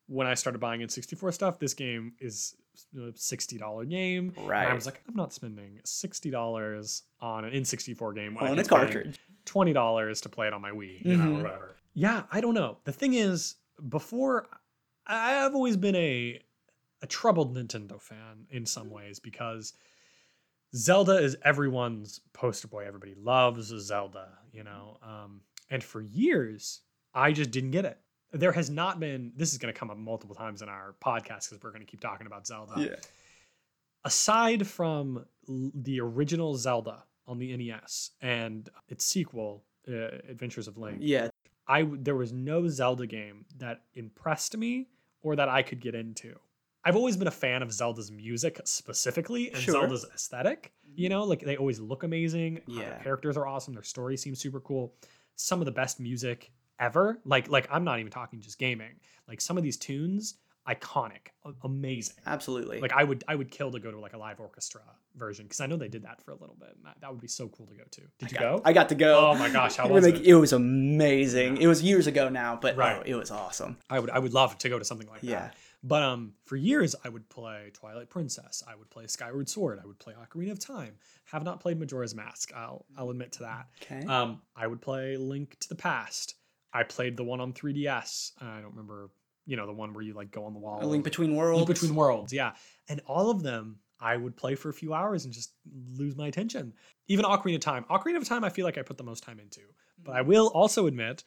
[0.08, 2.56] when I started buying N64 stuff, this game is
[2.96, 4.34] a $60 game.
[4.38, 8.64] And I was like, I'm not spending $60 on an N64 game when On a
[8.66, 9.18] cartridge.
[9.46, 11.40] $20 to play it on my Wii, you know, Mhm.
[11.40, 11.76] or whatever.
[11.94, 12.80] Yeah, I don't know.
[12.84, 13.56] The thing is,
[13.88, 14.48] before
[15.08, 16.39] I've always been a
[17.02, 19.74] a troubled Nintendo fan in some ways because
[20.76, 22.86] Zelda is everyone's poster boy.
[22.88, 24.98] Everybody loves Zelda, you know.
[25.04, 26.80] Um, and for years,
[27.13, 27.98] I just didn't get it.
[28.32, 29.34] There has not been.
[29.36, 31.92] This is going to come up multiple times in our podcast because we're going to
[31.92, 32.96] keep talking about Zelda Yeah.
[34.06, 40.98] aside from the original Zelda on the NES and its sequel, uh, Adventures of Link,
[41.02, 41.30] Yeah.
[41.68, 44.88] I there was no Zelda game that impressed me
[45.24, 46.36] or that I could get into.
[46.86, 49.74] I've always been a fan of Zelda's music specifically and Sure.
[49.74, 50.74] Zelda's aesthetic.
[50.96, 52.58] You know, like they always look amazing.
[52.70, 53.02] uh, Their Yeah.
[53.04, 53.74] characters are awesome.
[53.74, 54.94] Their story seems super cool.
[55.36, 57.20] Some of the best music ever.
[57.26, 59.00] Like, like I'm not even talking just gaming.
[59.28, 60.36] Like some of these tunes,
[60.67, 61.28] iconic,
[61.63, 62.15] amazing.
[62.26, 62.80] Absolutely.
[62.80, 64.82] Like I would, I would kill to go to like a live orchestra
[65.15, 66.69] version because I know they did that for a little bit.
[66.76, 68.02] And that, would be so cool to go to.
[68.19, 68.62] Did you go?
[68.63, 69.30] I got to go.
[69.32, 70.26] Oh my gosh, how It was like, it?
[70.28, 71.58] It was amazing.
[71.58, 72.97] It was years ago now, but Right.
[72.99, 73.78] oh, it was awesome.
[73.89, 75.39] I would I would love to go to something like Yeah.
[75.39, 75.56] that.
[75.84, 79.86] But um for years I would play Twilight Princess, I would play Skyward Sword, I
[79.86, 80.95] would play Ocarina of Time.
[81.26, 82.54] Have not played Majora's Mask.
[82.56, 83.67] I'll I'll admit to that.
[83.82, 84.06] Okay.
[84.08, 86.36] Um I would play Link to the Past.
[86.76, 88.32] I played the one on 3DS.
[88.41, 89.12] I don't remember,
[89.46, 90.80] you know, the one where you like go on the wall.
[90.82, 91.58] a Link Between Worlds.
[91.58, 92.54] Link Between Worlds, yeah.
[92.90, 95.54] And all of them I would play for a few hours and just
[95.98, 96.74] lose my attention.
[97.08, 97.86] Even Ocarina of Time.
[97.90, 99.62] Ocarina of Time I feel like I put the most time into.
[100.04, 101.24] But I will also admit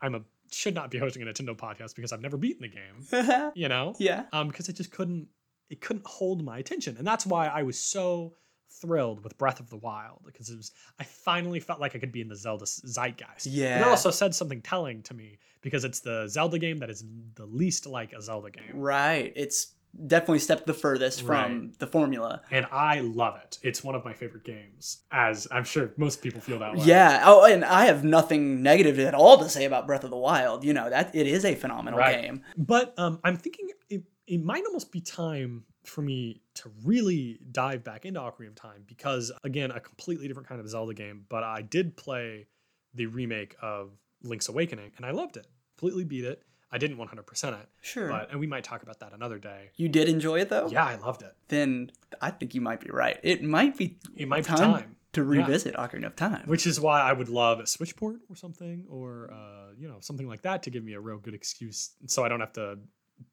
[0.00, 3.50] I'm a should not be hosting a Nintendo podcast because I've never beaten the game
[3.54, 4.24] you know yeah.
[4.32, 5.28] um because it just couldn't
[5.70, 8.34] it couldn't hold my attention and that's why i was so
[8.70, 12.12] thrilled with breath of the wild because it was i finally felt like i could
[12.12, 13.80] be in the zelda zeitgeist Yeah.
[13.80, 17.46] it also said something telling to me because it's the zelda game that is the
[17.46, 19.32] least like a zelda game Right.
[19.36, 19.72] It's
[20.06, 21.78] definitely stepped the furthest from Right.
[21.78, 22.42] the formula.
[22.50, 26.40] and i love it it's one of my favorite games as i'm sure most people
[26.42, 27.22] feel that way Yeah.
[27.24, 30.64] Oh, and I have nothing negative at all to say about Breath of the Wild.
[30.64, 32.20] You know that it is a phenomenal Right.
[32.20, 32.42] game.
[32.58, 37.84] But um, I'm thinking it, it might almost be time for me to really dive
[37.84, 41.24] back into Ocarina of Time because, again, a completely different kind of Zelda game.
[41.28, 42.46] But I did play
[42.94, 43.90] the remake of
[44.22, 45.46] Link's Awakening and I loved it.
[45.78, 46.42] Completely beat it.
[46.72, 48.08] I didn't 100% it, Sure.
[48.08, 49.70] but and we might talk about that another day.
[49.76, 50.68] you did enjoy it though.
[50.68, 51.32] Yeah, I loved it.
[51.48, 53.18] Then I think you might be right.
[53.22, 53.98] It might be.
[54.16, 54.96] It might be time, time.
[55.12, 55.42] to Yeah.
[55.42, 56.42] revisit Ocarina of Time.
[56.46, 60.26] Which is why I would love a Switchport or something, or uh, you know something
[60.26, 62.80] like that to give me a real good excuse, so I don't have to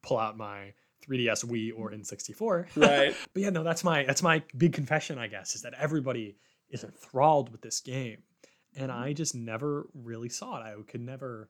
[0.03, 0.73] pull out my
[1.07, 2.75] 3DS Wii or N64.
[2.75, 3.15] Right.
[3.33, 6.37] but yeah, no, that's my that's my big confession, I guess, is that everybody
[6.69, 8.23] is enthralled with this game,
[8.75, 10.63] and I just never really saw it.
[10.63, 11.49] I could never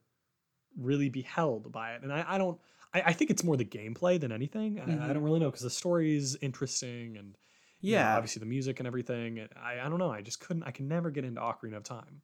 [0.77, 2.59] really be held by it, and I, I don't.
[2.93, 4.79] I, I think it's more the gameplay than anything.
[4.79, 5.13] I, I Mhm.
[5.13, 7.35] don't really know because the story is interesting and
[7.81, 8.15] you know, Yeah.
[8.15, 9.45] obviously the music and everything.
[9.55, 10.11] I, I don't know.
[10.11, 10.63] I just couldn't.
[10.63, 12.21] I can never get into Ocarina of Time.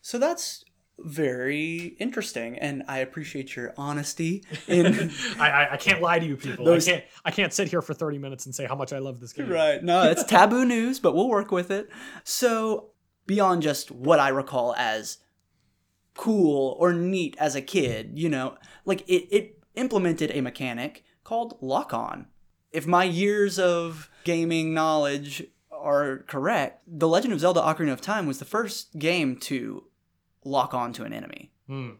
[0.00, 0.64] So that's
[0.98, 5.10] very interesting, and I appreciate your honesty in.
[5.38, 6.64] I, I I can't lie to you people.
[6.64, 8.98] Those- I can't I can't sit here for thirty minutes and say how much I
[8.98, 9.48] love this game.
[9.50, 9.82] right.
[9.82, 11.90] No, it's taboo news, but we'll work with it.
[12.24, 12.90] So
[13.26, 15.18] beyond just what I recall as
[16.14, 21.58] cool or neat as a kid, you know, like it, it implemented a mechanic called
[21.60, 22.26] lock on.
[22.72, 28.26] If my years of gaming knowledge are correct, The Legend of Zelda Ocarina of Time
[28.26, 29.84] was the first game to
[30.46, 31.50] lock on to an enemy.
[31.66, 31.90] Hmm.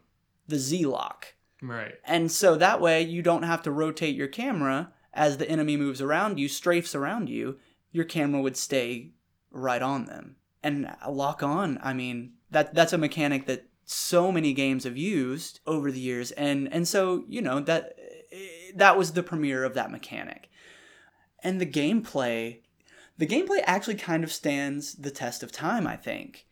[0.47, 1.35] The Z lock.
[1.61, 1.95] Right.
[2.05, 6.01] And so that way you don't have to rotate your camera as the enemy moves
[6.01, 7.57] around you, strafes around you,
[7.91, 9.11] your camera would stay
[9.51, 10.35] right on them.
[10.63, 15.59] And lock on, I mean, that that's a mechanic that so many games have used
[15.65, 17.97] over the years and and so, you know, that
[18.75, 20.49] that was the premiere of that mechanic.
[21.43, 22.59] And the gameplay
[23.17, 26.45] the gameplay actually kind of stands the test of time, I think.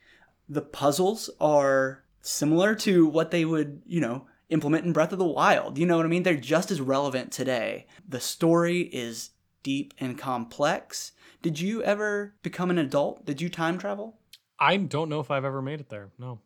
[0.47, 5.25] The puzzles are similar to what they would, you know, implement in Breath of the
[5.25, 5.77] Wild.
[5.77, 6.23] You know what I mean?
[6.23, 7.87] They're just as relevant today.
[8.07, 9.31] The story is
[9.63, 11.11] deep and complex.
[11.41, 13.25] Did you ever become an adult?
[13.25, 14.19] Did you time travel?
[14.59, 16.11] I don't know if I've ever made it there.
[16.17, 16.39] No.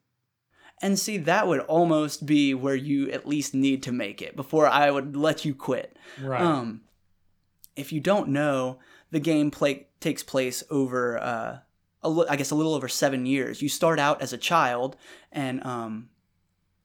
[0.82, 4.68] And see, that would almost be where you at least need to make it before
[4.68, 5.98] I would let you quit.
[6.22, 6.42] Right.
[6.42, 6.82] Um,
[7.76, 8.80] if you don't know,
[9.12, 11.60] the game play takes place over, uh,
[12.04, 13.62] I guess, a little over seven years.
[13.62, 14.96] You start out as a child,
[15.32, 16.10] and um,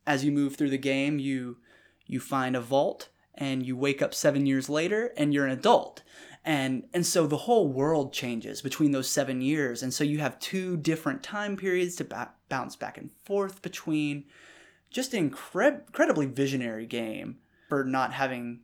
[0.06, 1.58] as you move through the game, you
[2.06, 6.02] you find a vault, and you wake up seven years later, and you're an adult.
[6.44, 10.38] And and so the whole world changes between those seven years, and so you have
[10.38, 14.24] two different time periods to ba- bounce back and forth between.
[14.90, 17.38] Just an incre- incredibly visionary game
[17.68, 18.60] for not having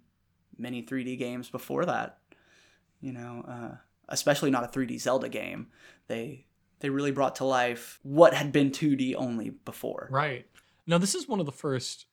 [0.56, 2.18] many 3D games before that.
[3.00, 3.76] You know, uh,
[4.10, 5.68] especially not a 3D Zelda game.
[6.08, 6.46] They
[6.80, 10.08] they really brought to life what had been 2D only before.
[10.10, 10.46] Right.
[10.86, 12.06] Now this is one of the first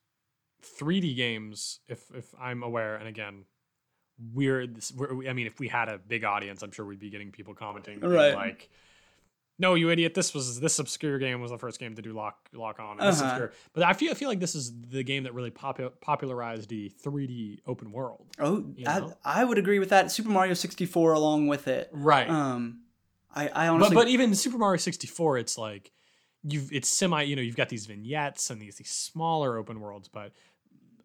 [0.62, 2.96] 3D games, if if I'm aware.
[2.96, 3.44] And again,
[4.34, 7.10] we're, this, we're I mean, if we had a big audience, I'm sure we'd be
[7.10, 8.34] getting people commenting, Right.
[8.34, 8.68] Like,
[9.58, 10.14] no, you idiot!
[10.14, 13.00] This was this obscure game was the first game to do lock lock on.
[13.00, 13.48] Uh-huh.
[13.72, 16.92] but I feel I feel like this is the game that really popu- popularized the
[17.04, 18.26] 3D open world.
[18.38, 19.14] Oh, You I, know?
[19.24, 20.10] I would agree with that.
[20.12, 21.88] Super Mario 64 along with it.
[21.92, 22.28] Right.
[22.30, 22.82] Um,
[23.34, 23.94] I, I but honestly.
[23.94, 25.90] but even Super Mario 64, it's like
[26.44, 27.22] you've it's semi.
[27.22, 30.08] You know, you've got these vignettes and these these smaller open worlds.
[30.08, 30.32] But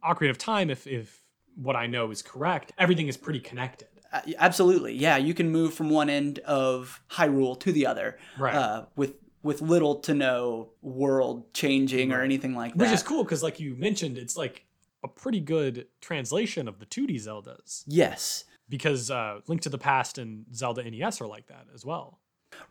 [0.04, 1.22] Ocarina of Time, if if
[1.56, 3.88] what I know is correct, everything is pretty connected.
[4.14, 5.18] Uh, absolutely, yeah.
[5.18, 8.56] You can move from one end of Hyrule to the other, Right.
[8.56, 12.80] uh, with with little to no world changing or anything like that.
[12.80, 14.66] Which is cool because, like you mentioned, it's like
[15.04, 20.18] a pretty good translation of the 2D Zeldas Yes, because uh, Link to the Past
[20.18, 22.20] and Zelda NES are like that as well.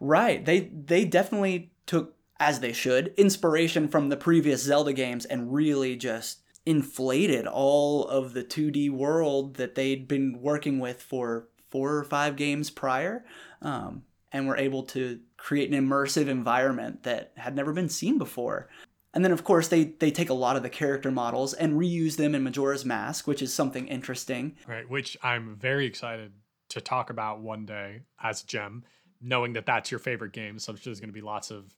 [0.01, 0.45] right.
[0.45, 5.97] They they definitely took, as they should, inspiration from the previous Zelda games and really
[5.97, 12.05] just inflated all of the 2D world that they'd been working with for four or
[12.05, 13.25] five games prior,
[13.63, 18.69] um, and were able to create an immersive environment that had never been seen before.
[19.15, 22.17] And then, of course, they, they take a lot of the character models and reuse
[22.17, 24.57] them in Majora's Mask, which is something interesting.
[24.67, 24.89] Right.
[24.89, 26.33] Which I'm very excited
[26.71, 28.85] to talk about one day as Gem,
[29.21, 30.59] knowing that that's your favorite game.
[30.59, 31.75] So there's going to be lots of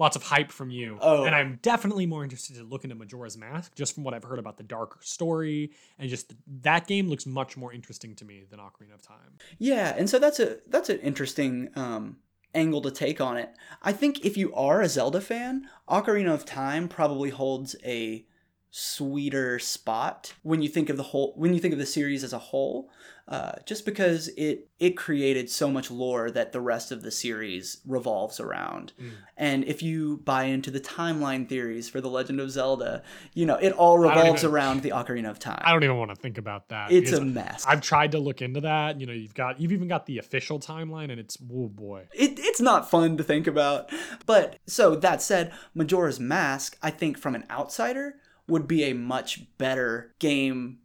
[0.00, 0.98] lots of hype from you.
[1.00, 1.24] Oh.
[1.24, 4.38] And I'm definitely more interested to look into Majora's Mask just from what I've heard
[4.38, 6.32] about the darker story and just
[6.62, 9.36] that game looks much more interesting to me than Ocarina of Time.
[9.58, 12.16] Yeah, and so that's a that's an interesting um,
[12.54, 13.50] angle to take on it.
[13.82, 18.24] I think if you are a Zelda fan, Ocarina of Time probably holds a
[18.70, 22.32] sweeter spot when you think of the whole when you think of the series as
[22.32, 22.88] a whole
[23.28, 27.78] uh, just because it it created so much lore that the rest of the series
[27.86, 29.10] revolves around Mm.
[29.36, 33.02] and if you buy into the timeline theories for the legend of zelda
[33.34, 36.10] you know it all revolves even- around the ocarina of time I don't even want
[36.10, 36.92] to think about that.
[36.92, 39.00] it's a mess I've tried to look into that.
[39.00, 42.06] You know, you've got you've even got the official timeline and it's oh boy.
[42.14, 43.90] it, it's not fun to think about.
[44.26, 48.16] But so that said, Majora's Mask, I think from an outsider,
[48.48, 50.78] would be a much better game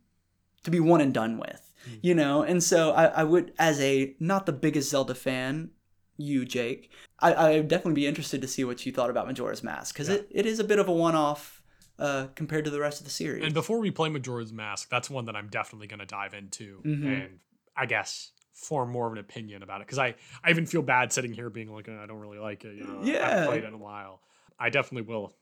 [0.63, 1.61] to be one and done with.
[2.01, 5.69] You know, and so I, I would, as a not the biggest Zelda fan,
[6.17, 6.89] you Jake,
[7.19, 10.09] I, I would definitely be interested to see what you thought about Majora's Mask because
[10.09, 10.15] Yeah.
[10.15, 11.61] it, it is a bit of a one-off
[11.99, 13.43] uh, compared to the rest of the series.
[13.43, 16.81] And before we play Majora's Mask, that's one that I'm definitely going to dive into
[16.83, 17.05] Mhm.
[17.05, 17.39] and
[17.77, 21.13] I guess form more of an opinion about it because I I even feel bad
[21.13, 22.75] sitting here being like "Uh, I don't really like it.
[22.77, 23.29] You know, I Yeah.
[23.29, 24.21] haven't played it in a while.
[24.57, 25.35] I definitely will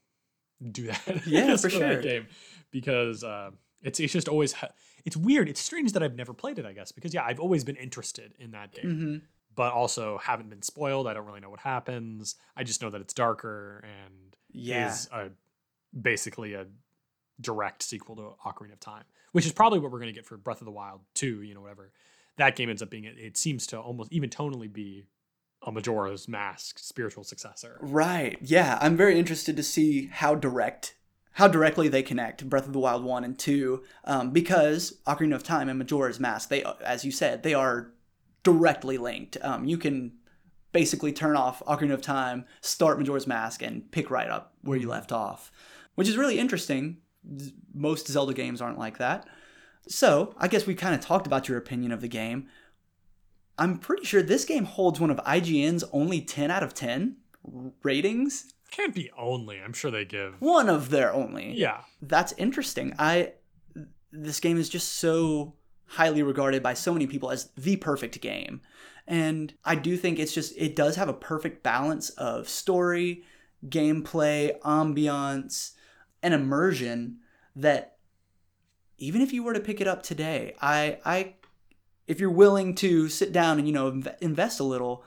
[0.72, 1.02] do that.
[1.28, 2.02] Yeah, just for sure.
[2.02, 2.28] game
[2.72, 3.52] because uh,
[3.82, 4.70] it's it's just always ha-
[5.06, 5.50] it's weird.
[5.50, 6.66] It's strange that I've never played it.
[6.66, 8.96] I guess because yeah, I've always been interested in that game.
[8.96, 9.16] hmm
[9.56, 11.08] But also haven't been spoiled.
[11.08, 12.36] I don't really know what happens.
[12.56, 14.90] I just know that it's darker and Yeah.
[14.90, 15.30] is a,
[16.00, 16.66] basically a
[17.42, 20.38] direct sequel to Ocarina of Time, which is probably what we're going to get for
[20.38, 21.92] Breath of the Wild 2, you know, whatever.
[22.38, 25.06] That game ends up being, it, it seems to almost even tonally be
[25.66, 27.78] a Majora's Mask spiritual successor.
[27.82, 28.38] Right.
[28.42, 30.96] Yeah, I'm very interested to see how direct,
[31.34, 35.44] how directly they connect Breath of the Wild one and two, um, because Ocarina of
[35.44, 37.92] Time and Majora's Mask, they, as you said, they are
[38.44, 39.38] directly linked.
[39.42, 40.14] Um, you can
[40.72, 44.90] basically turn off Ocarina of Time, start Majora's Mask, and pick right up where you
[44.90, 45.52] left off,
[45.96, 46.98] which is really interesting.
[47.74, 49.28] Most Zelda games aren't like that.
[49.88, 52.48] So I guess we kind of talked about your opinion of the game.
[53.58, 57.18] I'm pretty sure this game holds one of IGN's only 10 out of 10
[57.84, 58.54] ratings.
[58.72, 60.36] Can't be only, I'm sure they give.
[60.40, 61.54] One of their only.
[61.54, 61.82] Yeah.
[62.02, 62.94] That's interesting.
[62.98, 63.34] I
[64.12, 68.62] this game is just so highly regarded by so many people as the perfect game.
[69.08, 73.24] And I do think it's just it does have a perfect balance of story,
[73.68, 75.74] gameplay, ambiance,
[76.22, 77.18] and immersion
[77.56, 77.98] that
[78.98, 81.36] even if you were to pick it up today, I I
[82.08, 85.04] if you're willing to sit down and you know invest a little,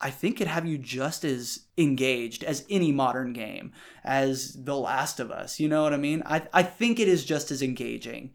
[0.00, 3.72] I think it'd have you just as engaged as any modern game,
[4.04, 5.60] as The Last of Us.
[5.60, 6.22] You know what I mean?
[6.26, 8.32] I I think it is just as engaging.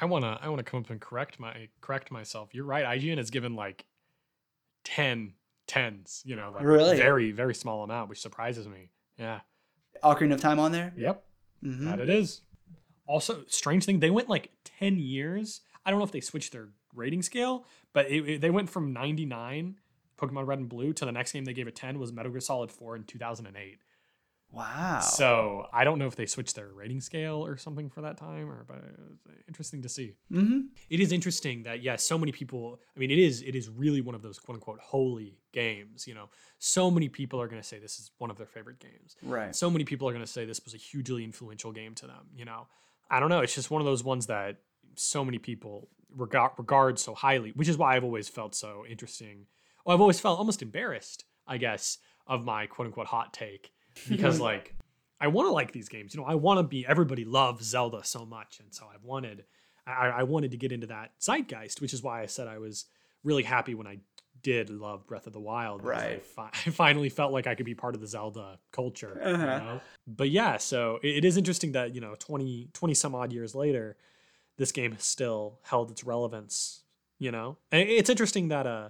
[0.00, 2.50] I wanna I wanna come up and correct my correct myself.
[2.52, 2.84] You're right.
[2.98, 3.84] IGN has given like
[4.84, 5.34] 10
[5.66, 6.96] tens, you know, like Really?
[6.96, 8.90] very, very small amount, which surprises me.
[9.18, 9.40] Yeah.
[10.02, 10.92] Ocarina of Time on there.
[10.96, 11.22] Yep.
[11.62, 12.40] hmm That it is.
[13.06, 15.60] Also, strange thing, they went like 10 years.
[15.84, 18.92] I don't know if they switched their rating scale, but it, it- they went from
[18.92, 19.76] 99
[20.18, 22.40] Pokemon Red and Blue to the next game they gave it 10 was Metal Gear
[22.40, 23.78] Solid 4 in 2008.
[24.52, 24.98] Wow.
[25.00, 28.50] So I don't know if they switched their rating scale or something for that time,
[28.50, 28.78] or but
[29.38, 30.14] it's interesting to see.
[30.28, 32.80] hmm It is interesting that yeah, so many people.
[32.96, 36.08] I mean, it is it is really one of those quote unquote holy games.
[36.08, 38.80] You know, so many people are going to say this is one of their favorite
[38.80, 39.14] games.
[39.22, 39.54] Right.
[39.54, 42.26] So many people are going to say this was a hugely influential game to them.
[42.34, 42.66] You know,
[43.08, 43.40] I don't know.
[43.40, 44.56] It's just one of those ones that
[44.96, 49.46] so many people regard regard so highly, which is why I've always felt so interesting.
[49.84, 53.72] Well, I've always felt almost embarrassed, I guess, of my quote unquote hot take
[54.08, 54.74] because like
[55.20, 56.14] I want to like these games.
[56.14, 56.86] You know, I want to be.
[56.86, 59.44] Everybody loves Zelda so much, and so I've wanted.
[59.86, 62.84] I, I wanted to get into that zeitgeist, which is why I said I was
[63.24, 63.98] really happy when I
[64.42, 65.82] did love Breath of the Wild.
[65.82, 66.24] because I, Right.
[66.26, 69.20] fi- I finally felt like I could be part of the Zelda culture.
[69.22, 69.44] Uh-huh.
[69.58, 69.80] know?
[70.06, 73.54] But yeah, so it, it is interesting that you know 20, 20 some odd years
[73.54, 73.96] later,
[74.60, 76.82] this game has still held its relevance.
[77.18, 78.88] You know, and it's interesting that uh,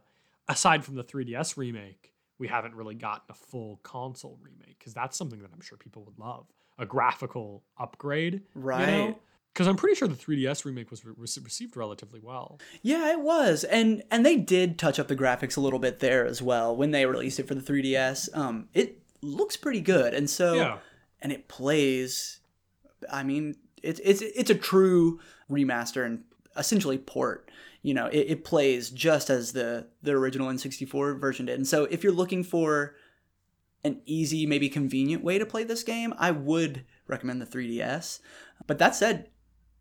[0.49, 5.17] aside from the 3DS remake, we haven't really gotten a full console remake because that's
[5.17, 6.47] something that I'm sure people would love
[6.79, 8.43] a graphical upgrade.
[8.55, 9.17] Right.
[9.53, 12.61] Because I'm pretty sure the 3DS remake was re- received relatively well.
[12.83, 16.25] Yeah, it was, and and they did touch up the graphics a little bit there
[16.25, 18.29] as well when they released it for the 3DS.
[18.37, 20.79] Um, it looks pretty good, and so Yeah.
[21.21, 22.39] and it plays.
[23.11, 25.21] I mean, it's it's it's a true
[25.51, 26.25] remaster and
[26.57, 27.51] essentially port.
[27.83, 31.85] You know, it, it plays just as the the original N64 version did, and so
[31.85, 32.95] if you're looking for
[33.85, 38.21] an easy, maybe convenient way to play this game, I would recommend the 3DS.
[38.67, 39.31] But that said,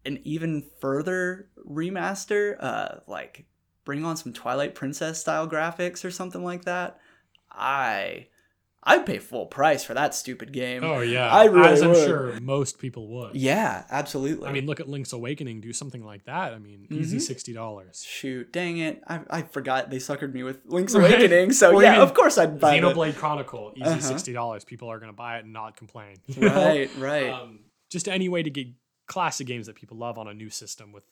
[0.05, 3.45] an even further remaster, uh, like
[3.83, 6.99] bring on some Twilight Princess style graphics or something like that,
[7.51, 8.27] I
[8.81, 10.83] I'd pay full price for that stupid game.
[10.85, 12.05] Oh yeah, I really as I'm would.
[12.07, 13.35] sure most people would.
[13.35, 14.47] Yeah, absolutely.
[14.47, 15.59] I mean, look at Link's Awakening.
[15.59, 16.53] Do something like that.
[16.53, 17.21] I mean, easy Mhm.
[17.21, 18.03] sixty dollars.
[18.07, 21.11] shoot, dang it, I, I forgot they suckered me with Link's Right.
[21.13, 21.51] Awakening.
[21.51, 22.81] So Or yeah, of course I'd buy it.
[22.81, 23.99] Xenoblade Chronicle, easy Uh-huh.
[23.99, 24.63] sixty dollars.
[24.63, 26.15] People are gonna buy it and not complain.
[26.27, 26.55] you know?
[26.55, 27.29] Right, right.
[27.29, 28.67] Um, just any way to get
[29.07, 31.03] classic games that people love on a new system with,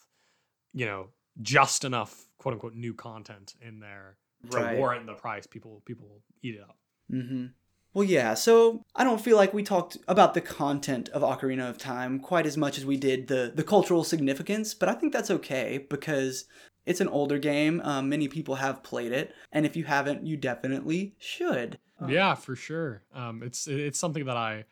[0.74, 1.10] you know,
[1.42, 4.16] just enough quote unquote new content in there
[4.52, 4.78] to Right.
[4.78, 5.46] warrant the price.
[5.48, 6.78] People people will eat it up.
[7.12, 7.46] Mm-hmm.
[7.94, 11.80] Well, yeah, so I don't feel like we talked about the content of Ocarina of
[11.80, 15.32] Time quite as much as we did the, the cultural significance, but I think that's
[15.32, 16.46] okay because
[16.86, 17.82] it's an older game.
[17.84, 21.80] Um, many people have played it, and if you haven't, you definitely should.
[22.08, 23.02] Yeah, for sure.
[23.14, 24.66] Um, it's it's something that I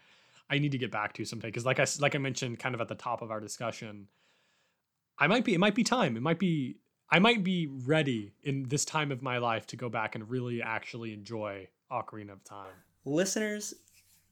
[0.50, 2.82] I need to get back to someday because like I like I mentioned kind of
[2.82, 4.08] at the top of our discussion,
[5.18, 6.16] I might be it might be time.
[6.16, 6.78] It might be
[7.10, 10.62] I might be ready in this time of my life to go back and really
[10.62, 12.72] actually enjoy Ocarina of Time.
[13.06, 13.74] Listeners,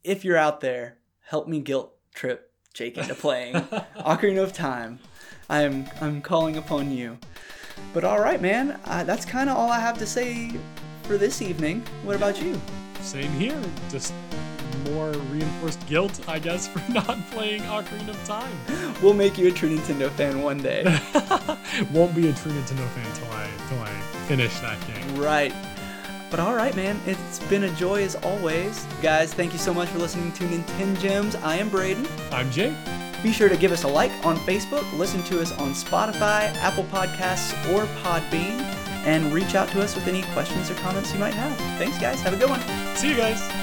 [0.03, 3.55] if you're out there, help me guilt trip Jake into playing
[3.97, 4.99] Ocarina of Time.
[5.49, 7.17] I'm I'm calling upon you.
[7.93, 10.51] But all right, man, uh, that's kind of all I have to say
[11.03, 11.83] for this evening.
[12.03, 12.59] What about you?
[13.01, 13.59] Same here.
[13.89, 14.13] Just
[14.89, 18.95] more reinforced guilt, I guess, for not playing Ocarina of Time.
[19.01, 20.83] We'll make you a true Nintendo fan one day.
[21.93, 23.91] Won't be a true Nintendo fan till I till I
[24.27, 25.15] finish that game.
[25.21, 25.53] right.
[26.33, 28.87] But all right, man, it's been a joy as always.
[29.03, 31.39] Guys, thank you so much for listening to Nintengems.
[31.43, 32.07] I am Braden.
[32.31, 32.73] I'm Jake.
[33.21, 36.85] Be sure to give us a like on Facebook, listen to us on Spotify, Apple
[36.85, 38.59] Podcasts, or Podbean,
[39.05, 41.55] and reach out to us with any questions or comments you might have.
[41.77, 42.19] Thanks, guys.
[42.21, 42.61] Have a good one.
[42.97, 43.62] See you guys.